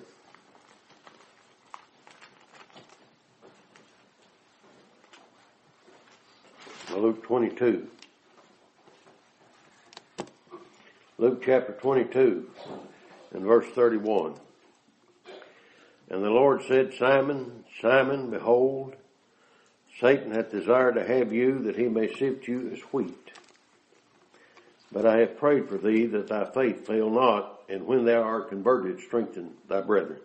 Luke 6.97 7.23
22. 7.23 7.87
Luke 11.19 11.43
chapter 11.45 11.73
22 11.75 12.51
and 13.33 13.43
verse 13.45 13.67
31. 13.75 14.35
And 16.11 16.25
the 16.25 16.31
Lord 16.31 16.63
said, 16.67 16.95
Simon, 16.99 17.65
Simon, 17.83 18.31
behold, 18.31 18.97
Satan 20.01 20.33
hath 20.33 20.51
desired 20.51 20.95
to 20.95 21.07
have 21.07 21.33
you 21.33 21.59
that 21.65 21.77
he 21.77 21.89
may 21.89 22.13
sift 22.15 22.49
you 22.49 22.71
as 22.73 22.81
wheat. 22.93 23.38
But 24.91 25.07
I 25.07 25.19
have 25.19 25.39
prayed 25.39 25.69
for 25.69 25.77
thee 25.77 26.07
that 26.07 26.29
thy 26.29 26.51
faith 26.51 26.87
fail 26.87 27.11
not, 27.11 27.61
and 27.69 27.87
when 27.87 28.05
thou 28.05 28.23
art 28.23 28.49
converted, 28.49 29.01
strengthen 29.01 29.53
thy 29.69 29.83
brethren. 29.83 30.21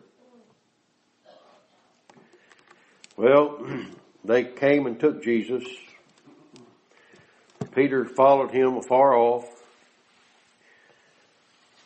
Well, 3.17 3.65
they 4.25 4.45
came 4.45 4.85
and 4.85 4.99
took 4.99 5.23
Jesus 5.23 5.63
Peter 7.75 8.05
followed 8.05 8.51
him 8.51 8.77
afar 8.77 9.15
off, 9.15 9.45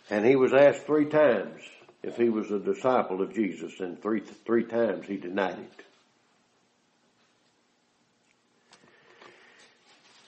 and 0.10 0.26
he 0.26 0.36
was 0.36 0.54
asked 0.54 0.86
three 0.86 1.06
times 1.06 1.62
if 2.04 2.18
he 2.18 2.30
was 2.30 2.52
a 2.52 2.60
disciple 2.60 3.22
of 3.22 3.34
Jesus, 3.34 3.80
and 3.80 4.02
three, 4.02 4.20
three 4.20 4.64
times 4.64 5.08
he 5.08 5.18
denied 5.18 5.60
it. 5.60 5.84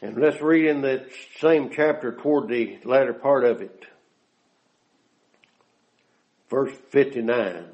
And 0.01 0.17
let's 0.17 0.41
read 0.41 0.65
in 0.65 0.81
that 0.81 1.07
same 1.39 1.71
chapter 1.71 2.13
toward 2.13 2.47
the 2.47 2.79
latter 2.85 3.13
part 3.13 3.43
of 3.43 3.61
it. 3.61 3.85
Verse 6.49 6.73
59. 6.89 7.65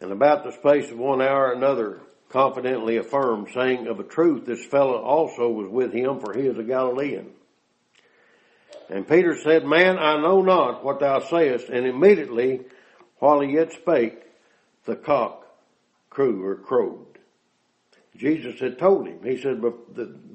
And 0.00 0.12
about 0.12 0.44
the 0.44 0.52
space 0.52 0.90
of 0.90 0.98
one 0.98 1.20
hour 1.20 1.52
another 1.52 2.00
confidently 2.30 2.96
affirmed, 2.96 3.48
saying, 3.52 3.86
Of 3.86 4.00
a 4.00 4.04
truth, 4.04 4.46
this 4.46 4.64
fellow 4.64 4.96
also 4.96 5.50
was 5.50 5.68
with 5.68 5.92
him, 5.92 6.20
for 6.20 6.32
he 6.32 6.46
is 6.46 6.56
a 6.58 6.62
Galilean. 6.62 7.30
And 8.88 9.06
Peter 9.06 9.36
said, 9.36 9.64
Man, 9.64 9.98
I 9.98 10.20
know 10.20 10.40
not 10.40 10.82
what 10.82 11.00
thou 11.00 11.20
sayest. 11.20 11.68
And 11.68 11.86
immediately, 11.86 12.62
while 13.18 13.40
he 13.40 13.52
yet 13.52 13.72
spake, 13.72 14.22
the 14.86 14.96
cock 14.96 15.46
crew 16.08 16.44
or 16.44 16.56
crowed. 16.56 17.09
Jesus 18.16 18.60
had 18.60 18.78
told 18.78 19.06
him, 19.06 19.20
he 19.24 19.40
said, 19.40 19.60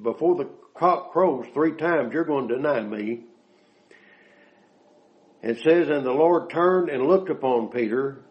before 0.01 0.35
the 0.35 0.49
cock 0.73 1.11
crows 1.11 1.45
three 1.53 1.73
times, 1.73 2.13
you're 2.13 2.23
going 2.23 2.47
to 2.47 2.55
deny 2.55 2.81
me. 2.81 3.21
It 5.43 5.61
says, 5.61 5.89
and 5.89 6.05
the 6.05 6.11
Lord 6.11 6.49
turned 6.49 6.89
and 6.89 7.07
looked 7.07 7.29
upon 7.29 7.69
Peter 7.69 8.25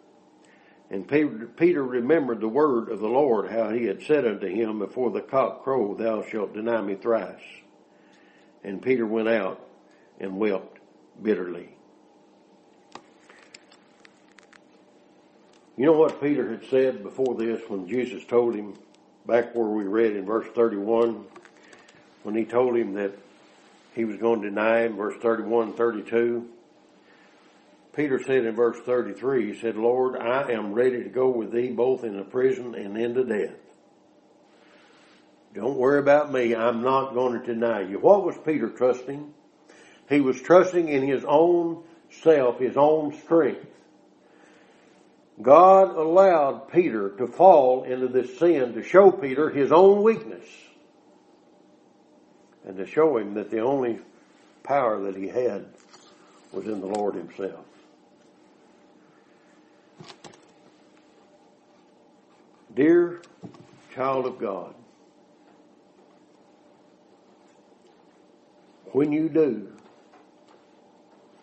and 0.95 1.09
Peter 1.09 1.83
remembered 1.83 2.41
the 2.41 2.49
word 2.49 2.89
of 2.89 3.01
the 3.01 3.09
Lord, 3.09 3.51
how 3.51 3.71
he 3.71 3.85
had 3.85 4.03
said 4.03 4.27
unto 4.27 4.47
him, 4.47 4.79
Before 4.79 5.11
the 5.11 5.23
cock 5.23 5.65
crow, 5.65 5.95
thou 5.95 6.23
shalt 6.23 6.55
deny 6.55 6.81
me 6.83 6.95
thrice. 6.95 7.43
And 8.63 8.81
Peter 8.81 9.07
went 9.07 9.29
out 9.29 9.67
and 10.21 10.39
wept 10.39 10.79
bitterly. 11.21 11.71
You 15.77 15.87
know 15.87 15.95
what 15.95 16.21
Peter 16.23 16.51
had 16.51 16.65
said 16.71 17.03
before 17.03 17.35
this 17.35 17.61
when 17.69 17.89
Jesus 17.89 18.25
told 18.27 18.55
him, 18.55 18.75
back 19.27 19.55
where 19.55 19.67
we 19.67 19.85
read 19.85 20.17
in 20.17 20.25
verse 20.25 20.47
31, 20.55 21.25
when 22.23 22.35
he 22.35 22.45
told 22.45 22.77
him 22.77 22.95
that 22.95 23.13
he 23.95 24.05
was 24.05 24.17
going 24.17 24.43
to 24.43 24.49
deny 24.49 24.83
him, 24.83 24.97
verse 24.97 25.17
31 25.21 25.75
32, 25.75 26.49
Peter 27.95 28.21
said 28.23 28.45
in 28.45 28.55
verse 28.55 28.79
33, 28.85 29.53
he 29.53 29.61
said, 29.61 29.77
Lord, 29.77 30.17
I 30.17 30.51
am 30.51 30.73
ready 30.73 31.03
to 31.03 31.09
go 31.09 31.29
with 31.29 31.53
thee 31.53 31.71
both 31.71 32.03
in 32.03 32.17
the 32.17 32.25
prison 32.25 32.75
and 32.75 32.99
into 32.99 33.25
death. 33.25 33.55
Don't 35.55 35.79
worry 35.79 36.01
about 36.01 36.33
me. 36.33 36.55
I'm 36.55 36.83
not 36.83 37.15
going 37.15 37.41
to 37.41 37.47
deny 37.47 37.83
you. 37.83 38.01
What 38.01 38.25
was 38.25 38.37
Peter 38.45 38.69
trusting? 38.69 39.33
He 40.09 40.21
was 40.21 40.41
trusting 40.43 40.89
in 40.89 41.07
his 41.07 41.25
own 41.25 41.85
self, 42.11 42.59
his 42.59 42.77
own 42.77 43.17
strength. 43.23 43.65
God 45.43 45.97
allowed 45.97 46.71
Peter 46.73 47.11
to 47.17 47.27
fall 47.27 47.85
into 47.85 48.09
this 48.09 48.39
sin 48.39 48.75
to 48.75 48.83
show 48.83 49.11
Peter 49.11 49.51
his 49.51 49.73
own 49.73 50.03
weakness 50.03 50.45
and 52.65 52.77
to 52.77 52.87
show 52.87 53.19
him 53.19 53.35
that 53.35 53.51
the 53.51 53.61
only 53.61 53.99
power 54.63 55.01
that 55.03 55.17
he 55.17 55.29
had 55.29 55.67
was 56.53 56.67
in 56.67 56.81
the 56.81 56.87
Lord 56.87 57.15
himself. 57.17 57.65
Dear 62.75 63.23
child 63.95 64.27
of 64.27 64.39
God, 64.39 64.75
when 68.87 69.13
you 69.13 69.29
do, 69.29 69.73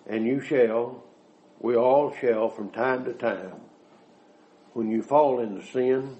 and 0.07 0.25
you 0.25 0.41
shall, 0.41 1.03
we 1.59 1.75
all 1.75 2.13
shall 2.19 2.49
from 2.49 2.69
time 2.71 3.05
to 3.05 3.13
time, 3.13 3.53
when 4.73 4.89
you 4.89 5.01
fall 5.01 5.39
into 5.39 5.65
sin, 5.67 6.17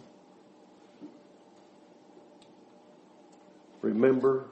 remember 3.82 4.48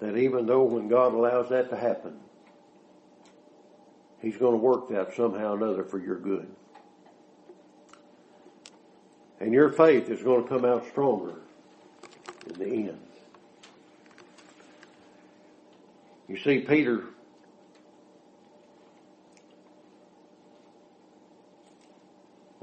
that 0.00 0.16
even 0.16 0.46
though 0.46 0.64
when 0.64 0.88
God 0.88 1.14
allows 1.14 1.48
that 1.48 1.70
to 1.70 1.76
happen, 1.76 2.18
He's 4.20 4.36
going 4.36 4.52
to 4.52 4.58
work 4.58 4.88
that 4.88 5.14
somehow 5.14 5.52
or 5.52 5.56
another 5.56 5.84
for 5.84 5.98
your 5.98 6.18
good. 6.18 6.48
And 9.40 9.52
your 9.52 9.68
faith 9.68 10.08
is 10.08 10.22
going 10.22 10.42
to 10.42 10.48
come 10.48 10.64
out 10.64 10.86
stronger 10.88 11.34
in 12.46 12.58
the 12.58 12.66
end. 12.66 13.00
You 16.28 16.38
see, 16.38 16.60
Peter 16.60 17.04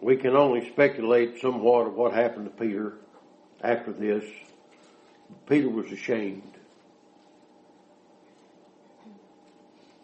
we 0.02 0.18
can 0.18 0.36
only 0.36 0.68
speculate 0.72 1.39
somewhat 1.39 1.88
of 1.88 1.93
what 1.93 2.14
happened 2.14 2.45
to 2.45 2.52
Peter 2.52 2.97
after 3.64 3.93
this. 3.93 4.26
Peter 5.47 5.70
was 5.70 5.91
ashamed. 5.91 6.41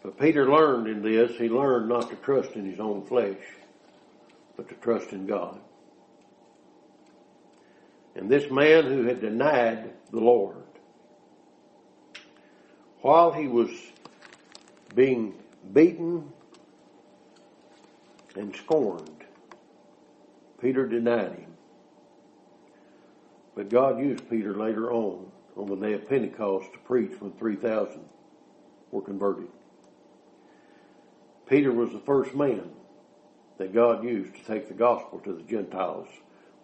But 0.02 0.18
Peter 0.18 0.48
learned 0.48 0.86
in 0.86 1.02
this, 1.02 1.36
he 1.36 1.48
learned 1.48 1.88
not 1.88 2.08
to 2.10 2.16
trust 2.16 2.52
in 2.52 2.64
his 2.64 2.78
own 2.78 3.04
flesh, 3.04 3.36
but 4.56 4.68
to 4.68 4.74
trust 4.76 5.12
in 5.12 5.26
God. 5.26 5.60
And 8.14 8.30
this 8.30 8.50
man 8.50 8.84
who 8.84 9.04
had 9.04 9.20
denied 9.20 9.92
the 10.10 10.20
Lord, 10.20 10.62
while 13.00 13.32
he 13.32 13.48
was 13.48 13.70
being 14.94 15.34
beaten 15.72 16.32
and 18.36 18.54
scorned, 18.54 19.17
Peter 20.60 20.86
denied 20.86 21.32
him. 21.32 21.52
But 23.54 23.68
God 23.68 23.98
used 23.98 24.28
Peter 24.28 24.54
later 24.54 24.92
on, 24.92 25.30
on 25.56 25.66
the 25.66 25.76
day 25.76 25.94
of 25.94 26.08
Pentecost, 26.08 26.72
to 26.72 26.78
preach 26.80 27.12
when 27.20 27.32
3,000 27.32 28.00
were 28.90 29.02
converted. 29.02 29.48
Peter 31.48 31.72
was 31.72 31.90
the 31.90 32.00
first 32.00 32.34
man 32.34 32.70
that 33.58 33.72
God 33.74 34.04
used 34.04 34.34
to 34.34 34.44
take 34.44 34.68
the 34.68 34.74
gospel 34.74 35.18
to 35.20 35.32
the 35.32 35.42
Gentiles 35.42 36.08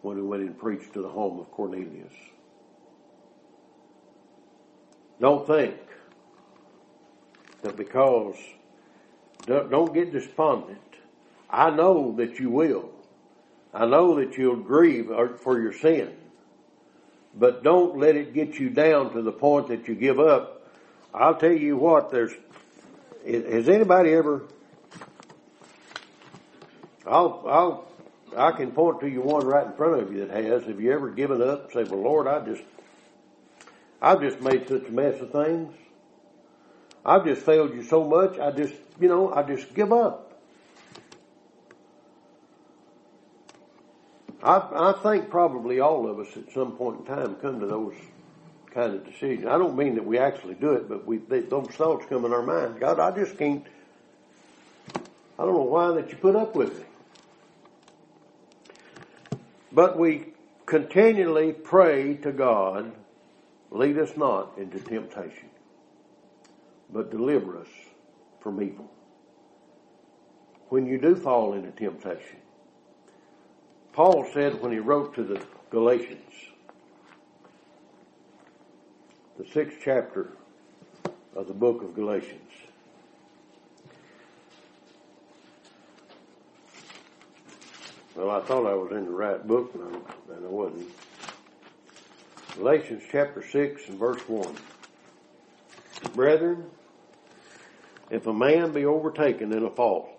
when 0.02 0.16
he 0.16 0.22
went 0.22 0.42
and 0.42 0.58
preached 0.58 0.92
to 0.92 1.02
the 1.02 1.08
home 1.08 1.40
of 1.40 1.50
Cornelius. 1.50 2.12
Don't 5.20 5.46
think 5.46 5.76
that 7.62 7.76
because, 7.76 8.36
don't 9.46 9.94
get 9.94 10.12
despondent. 10.12 10.78
I 11.48 11.70
know 11.70 12.14
that 12.16 12.38
you 12.38 12.50
will. 12.50 12.90
I 13.74 13.86
know 13.86 14.20
that 14.20 14.38
you'll 14.38 14.56
grieve 14.56 15.10
for 15.40 15.60
your 15.60 15.72
sin, 15.72 16.12
but 17.34 17.64
don't 17.64 17.98
let 17.98 18.14
it 18.14 18.32
get 18.32 18.54
you 18.60 18.70
down 18.70 19.12
to 19.14 19.22
the 19.22 19.32
point 19.32 19.68
that 19.68 19.88
you 19.88 19.96
give 19.96 20.20
up. 20.20 20.70
I'll 21.12 21.34
tell 21.34 21.52
you 21.52 21.76
what, 21.76 22.10
there's, 22.10 22.32
has 23.26 23.68
anybody 23.68 24.12
ever, 24.12 24.44
I'll, 27.06 27.44
I'll, 27.46 27.88
I 28.36 28.52
can 28.52 28.70
point 28.70 29.00
to 29.00 29.08
you 29.08 29.20
one 29.20 29.46
right 29.46 29.66
in 29.66 29.72
front 29.74 30.00
of 30.00 30.12
you 30.12 30.26
that 30.26 30.44
has. 30.44 30.64
Have 30.64 30.80
you 30.80 30.92
ever 30.92 31.10
given 31.10 31.42
up? 31.42 31.72
Say, 31.72 31.84
well, 31.84 32.00
Lord, 32.00 32.26
I 32.26 32.44
just, 32.44 32.62
I've 34.00 34.20
just 34.20 34.40
made 34.40 34.68
such 34.68 34.86
a 34.88 34.90
mess 34.90 35.20
of 35.20 35.30
things. 35.30 35.74
I've 37.04 37.24
just 37.24 37.42
failed 37.42 37.74
you 37.74 37.82
so 37.82 38.04
much. 38.04 38.38
I 38.38 38.50
just, 38.50 38.74
you 38.98 39.08
know, 39.08 39.32
I 39.32 39.42
just 39.42 39.74
give 39.74 39.92
up. 39.92 40.33
I, 44.44 44.90
I 44.90 44.92
think 45.02 45.30
probably 45.30 45.80
all 45.80 46.06
of 46.08 46.18
us 46.20 46.36
at 46.36 46.52
some 46.52 46.72
point 46.72 47.00
in 47.00 47.06
time 47.06 47.34
come 47.36 47.60
to 47.60 47.66
those 47.66 47.94
kind 48.72 48.94
of 48.94 49.06
decisions. 49.06 49.46
I 49.46 49.56
don't 49.56 49.74
mean 49.74 49.94
that 49.94 50.04
we 50.04 50.18
actually 50.18 50.54
do 50.54 50.72
it, 50.72 50.86
but 50.86 51.06
we 51.06 51.16
they, 51.16 51.40
those 51.40 51.68
thoughts 51.68 52.04
come 52.10 52.26
in 52.26 52.32
our 52.32 52.42
mind. 52.42 52.78
God, 52.78 53.00
I 53.00 53.10
just 53.12 53.38
can't. 53.38 53.64
I 55.38 55.44
don't 55.44 55.54
know 55.54 55.62
why 55.62 55.92
that 55.92 56.10
you 56.10 56.16
put 56.18 56.36
up 56.36 56.54
with 56.54 56.78
me. 56.78 56.84
But 59.72 59.98
we 59.98 60.26
continually 60.66 61.52
pray 61.52 62.14
to 62.18 62.30
God, 62.30 62.92
lead 63.70 63.98
us 63.98 64.14
not 64.16 64.58
into 64.58 64.78
temptation, 64.78 65.48
but 66.92 67.10
deliver 67.10 67.58
us 67.58 67.68
from 68.40 68.62
evil. 68.62 68.90
When 70.68 70.86
you 70.86 70.98
do 70.98 71.16
fall 71.16 71.54
into 71.54 71.70
temptation, 71.70 72.38
Paul 73.94 74.26
said 74.34 74.60
when 74.60 74.72
he 74.72 74.80
wrote 74.80 75.14
to 75.14 75.22
the 75.22 75.40
Galatians, 75.70 76.18
the 79.38 79.46
sixth 79.46 79.78
chapter 79.84 80.32
of 81.36 81.46
the 81.46 81.54
book 81.54 81.80
of 81.80 81.94
Galatians. 81.94 82.40
Well, 88.16 88.30
I 88.30 88.40
thought 88.40 88.66
I 88.66 88.74
was 88.74 88.90
in 88.90 89.04
the 89.04 89.12
right 89.12 89.46
book, 89.46 89.72
and 89.74 90.44
I 90.44 90.48
wasn't. 90.48 90.90
Galatians 92.56 93.04
chapter 93.12 93.44
6 93.46 93.88
and 93.88 93.98
verse 93.98 94.28
1. 94.28 94.56
Brethren, 96.14 96.64
if 98.10 98.26
a 98.26 98.34
man 98.34 98.72
be 98.72 98.84
overtaken 98.86 99.52
in 99.52 99.64
a 99.64 99.70
fault, 99.70 100.13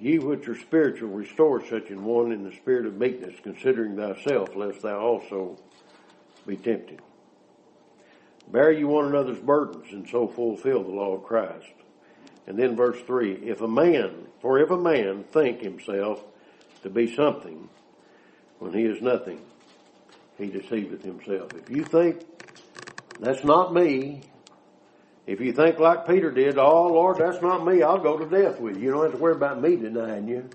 Ye 0.00 0.18
which 0.18 0.46
are 0.48 0.56
spiritual, 0.56 1.08
restore 1.08 1.64
such 1.66 1.90
an 1.90 2.04
one 2.04 2.30
in 2.30 2.44
the 2.44 2.54
spirit 2.54 2.86
of 2.86 2.96
meekness, 2.96 3.34
considering 3.42 3.96
thyself, 3.96 4.54
lest 4.54 4.82
thou 4.82 4.98
also 4.98 5.58
be 6.46 6.56
tempted. 6.56 7.00
Bear 8.50 8.72
you 8.72 8.86
one 8.88 9.06
another's 9.06 9.40
burdens, 9.40 9.92
and 9.92 10.08
so 10.08 10.28
fulfill 10.28 10.84
the 10.84 10.90
law 10.90 11.14
of 11.16 11.24
Christ. 11.24 11.66
And 12.46 12.58
then 12.58 12.76
verse 12.76 13.00
3 13.06 13.34
If 13.42 13.60
a 13.60 13.68
man, 13.68 14.26
for 14.40 14.58
if 14.58 14.70
a 14.70 14.78
man 14.78 15.24
think 15.24 15.60
himself 15.60 16.24
to 16.82 16.90
be 16.90 17.14
something 17.14 17.68
when 18.58 18.72
he 18.72 18.84
is 18.84 19.02
nothing, 19.02 19.40
he 20.38 20.46
deceiveth 20.46 21.02
himself. 21.02 21.52
If 21.54 21.68
you 21.68 21.84
think 21.84 22.24
that's 23.20 23.44
not 23.44 23.74
me, 23.74 24.22
if 25.28 25.42
you 25.42 25.52
think 25.52 25.78
like 25.78 26.06
Peter 26.06 26.30
did, 26.30 26.56
oh 26.56 26.86
Lord, 26.86 27.18
that's 27.18 27.42
not 27.42 27.64
me, 27.64 27.82
I'll 27.82 27.98
go 27.98 28.16
to 28.16 28.24
death 28.24 28.58
with 28.58 28.78
you. 28.78 28.84
You 28.84 28.90
don't 28.92 29.02
have 29.02 29.12
to 29.12 29.18
worry 29.18 29.34
about 29.34 29.60
me 29.60 29.76
denying 29.76 30.26
you. 30.26 30.48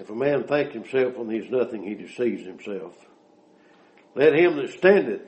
If 0.00 0.10
a 0.10 0.14
man 0.14 0.42
think 0.42 0.72
himself 0.72 1.16
when 1.16 1.30
he's 1.30 1.48
nothing, 1.48 1.84
he 1.84 1.94
deceives 1.94 2.44
himself. 2.44 2.96
Let 4.16 4.34
him 4.34 4.56
that 4.56 4.70
standeth, 4.70 5.22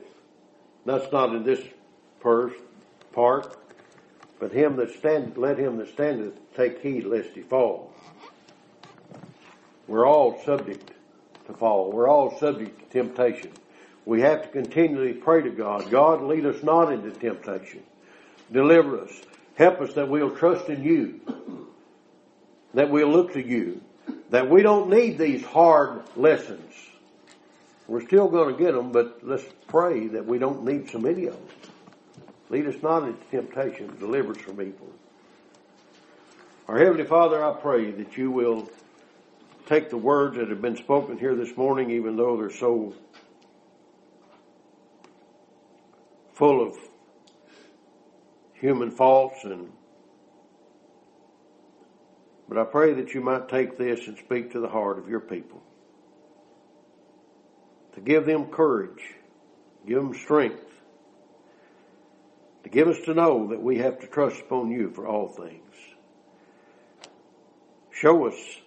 that's 0.85 1.09
not 1.13 1.33
in 1.33 1.43
this 1.43 1.61
purse, 2.19 2.53
part, 3.13 3.55
but 4.39 4.51
him 4.51 4.75
that 4.75 4.89
standeth, 4.95 5.37
let 5.37 5.57
him 5.57 5.77
that 5.77 5.87
standeth 5.87 6.33
take 6.53 6.81
heed 6.81 7.05
lest 7.05 7.29
he 7.29 7.43
fall. 7.43 7.93
We're 9.87 10.05
all 10.05 10.43
subject 10.43 10.91
to 11.47 11.53
fall. 11.53 11.93
We're 11.93 12.09
all 12.09 12.37
subject 12.39 12.91
to 12.91 13.03
temptation. 13.03 13.53
We 14.09 14.21
have 14.21 14.41
to 14.41 14.47
continually 14.47 15.13
pray 15.13 15.43
to 15.43 15.51
God. 15.51 15.91
God, 15.91 16.23
lead 16.23 16.43
us 16.43 16.63
not 16.63 16.91
into 16.91 17.11
temptation. 17.11 17.83
Deliver 18.51 19.01
us. 19.01 19.11
Help 19.53 19.81
us 19.81 19.93
that 19.93 20.09
we'll 20.09 20.35
trust 20.35 20.67
in 20.67 20.83
you. 20.83 21.21
That 22.73 22.89
we'll 22.89 23.11
look 23.11 23.33
to 23.33 23.47
you. 23.47 23.81
That 24.31 24.49
we 24.49 24.63
don't 24.63 24.89
need 24.89 25.19
these 25.19 25.45
hard 25.45 26.01
lessons. 26.15 26.73
We're 27.87 28.03
still 28.03 28.27
going 28.29 28.55
to 28.55 28.59
get 28.59 28.73
them, 28.73 28.91
but 28.91 29.19
let's 29.21 29.45
pray 29.67 30.07
that 30.07 30.25
we 30.25 30.39
don't 30.39 30.65
need 30.65 30.89
so 30.89 30.97
many 30.97 31.27
of 31.27 31.33
them. 31.33 31.47
Lead 32.49 32.65
us 32.65 32.81
not 32.81 33.03
into 33.03 33.23
temptation. 33.29 33.95
Deliver 33.99 34.31
us 34.31 34.39
from 34.39 34.59
evil. 34.59 34.91
Our 36.67 36.79
Heavenly 36.79 37.05
Father, 37.05 37.45
I 37.45 37.53
pray 37.53 37.91
that 37.91 38.17
you 38.17 38.31
will 38.31 38.71
take 39.67 39.91
the 39.91 39.97
words 39.97 40.35
that 40.37 40.49
have 40.49 40.63
been 40.63 40.77
spoken 40.77 41.19
here 41.19 41.35
this 41.35 41.55
morning, 41.55 41.91
even 41.91 42.15
though 42.15 42.37
they're 42.37 42.49
so 42.49 42.95
full 46.39 46.65
of 46.65 46.77
human 48.53 48.89
faults 48.91 49.43
and 49.43 49.69
but 52.47 52.57
I 52.57 52.63
pray 52.63 52.93
that 52.93 53.13
you 53.13 53.19
might 53.21 53.49
take 53.49 53.77
this 53.77 54.07
and 54.07 54.17
speak 54.17 54.53
to 54.53 54.59
the 54.59 54.69
heart 54.69 54.97
of 54.97 55.07
your 55.07 55.19
people. 55.19 55.61
To 57.93 58.01
give 58.01 58.25
them 58.25 58.45
courage, 58.45 59.03
give 59.85 59.97
them 59.97 60.15
strength, 60.15 60.65
to 62.63 62.69
give 62.69 62.87
us 62.87 62.97
to 63.05 63.13
know 63.13 63.49
that 63.49 63.61
we 63.61 63.77
have 63.77 63.99
to 63.99 64.07
trust 64.07 64.39
upon 64.39 64.71
you 64.71 64.89
for 64.89 65.05
all 65.05 65.27
things. 65.27 65.75
Show 67.91 68.27
us 68.27 68.57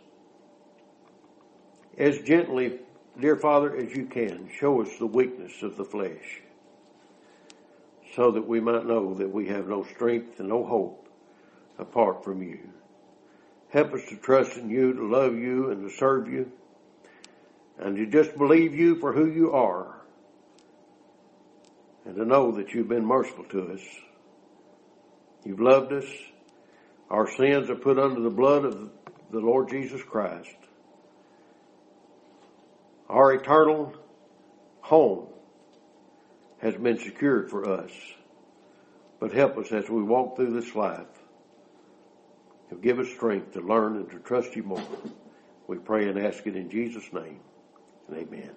as 1.99 2.21
gently, 2.21 2.79
dear 3.19 3.35
Father, 3.37 3.75
as 3.75 3.93
you 3.97 4.07
can, 4.07 4.49
show 4.61 4.81
us 4.83 4.91
the 4.99 5.07
weakness 5.07 5.61
of 5.63 5.77
the 5.77 5.85
flesh 5.85 6.43
so 8.15 8.31
that 8.33 8.47
we 8.47 8.61
might 8.61 8.87
know 8.87 9.15
that 9.15 9.33
we 9.33 9.49
have 9.49 9.67
no 9.67 9.85
strength 9.85 10.39
and 10.39 10.49
no 10.49 10.65
hope 10.65 11.09
apart 11.79 12.25
from 12.25 12.43
you. 12.43 12.59
Help 13.71 13.95
us 13.95 14.05
to 14.11 14.17
trust 14.17 14.57
in 14.57 14.69
you, 14.69 14.93
to 14.93 15.07
love 15.07 15.35
you, 15.35 15.71
and 15.71 15.89
to 15.89 15.97
serve 15.97 16.29
you, 16.29 16.53
and 17.79 17.97
to 17.97 18.07
just 18.07 18.37
believe 18.37 18.75
you 18.75 18.97
for 18.97 19.13
who 19.13 19.27
you 19.27 19.53
are, 19.53 19.97
and 22.05 22.17
to 22.17 22.25
know 22.25 22.53
that 22.53 22.75
you've 22.75 22.89
been 22.89 23.05
merciful 23.05 23.45
to 23.45 23.73
us. 23.73 23.81
You've 25.45 25.61
loved 25.61 25.93
us. 25.93 26.05
Our 27.09 27.27
sins 27.27 27.71
are 27.71 27.77
put 27.77 27.99
under 27.99 28.21
the 28.21 28.31
blood 28.31 28.65
of 28.65 28.91
the 29.31 29.41
Lord 29.41 29.71
Jesus 29.71 30.03
Christ. 30.03 30.55
Our 33.09 33.33
eternal 33.35 33.95
home 34.81 35.32
has 36.63 36.77
been 36.77 36.99
secured 36.99 37.51
for 37.51 37.69
us. 37.69 37.91
But 39.21 39.33
help 39.33 39.59
us 39.59 39.71
as 39.73 39.89
we 39.91 40.03
walk 40.03 40.37
through 40.37 40.59
this 40.59 40.75
life. 40.75 41.07
Give 42.81 42.99
us 42.99 43.09
strength 43.11 43.53
to 43.53 43.61
learn 43.61 43.97
and 43.97 44.11
to 44.11 44.19
trust 44.21 44.57
you 44.57 44.63
more. 44.63 44.83
We 45.67 45.77
pray 45.77 46.09
and 46.09 46.19
ask 46.19 46.47
it 46.47 46.57
in 46.57 46.71
Jesus' 46.71 47.13
name. 47.13 47.41
Amen. 48.11 48.51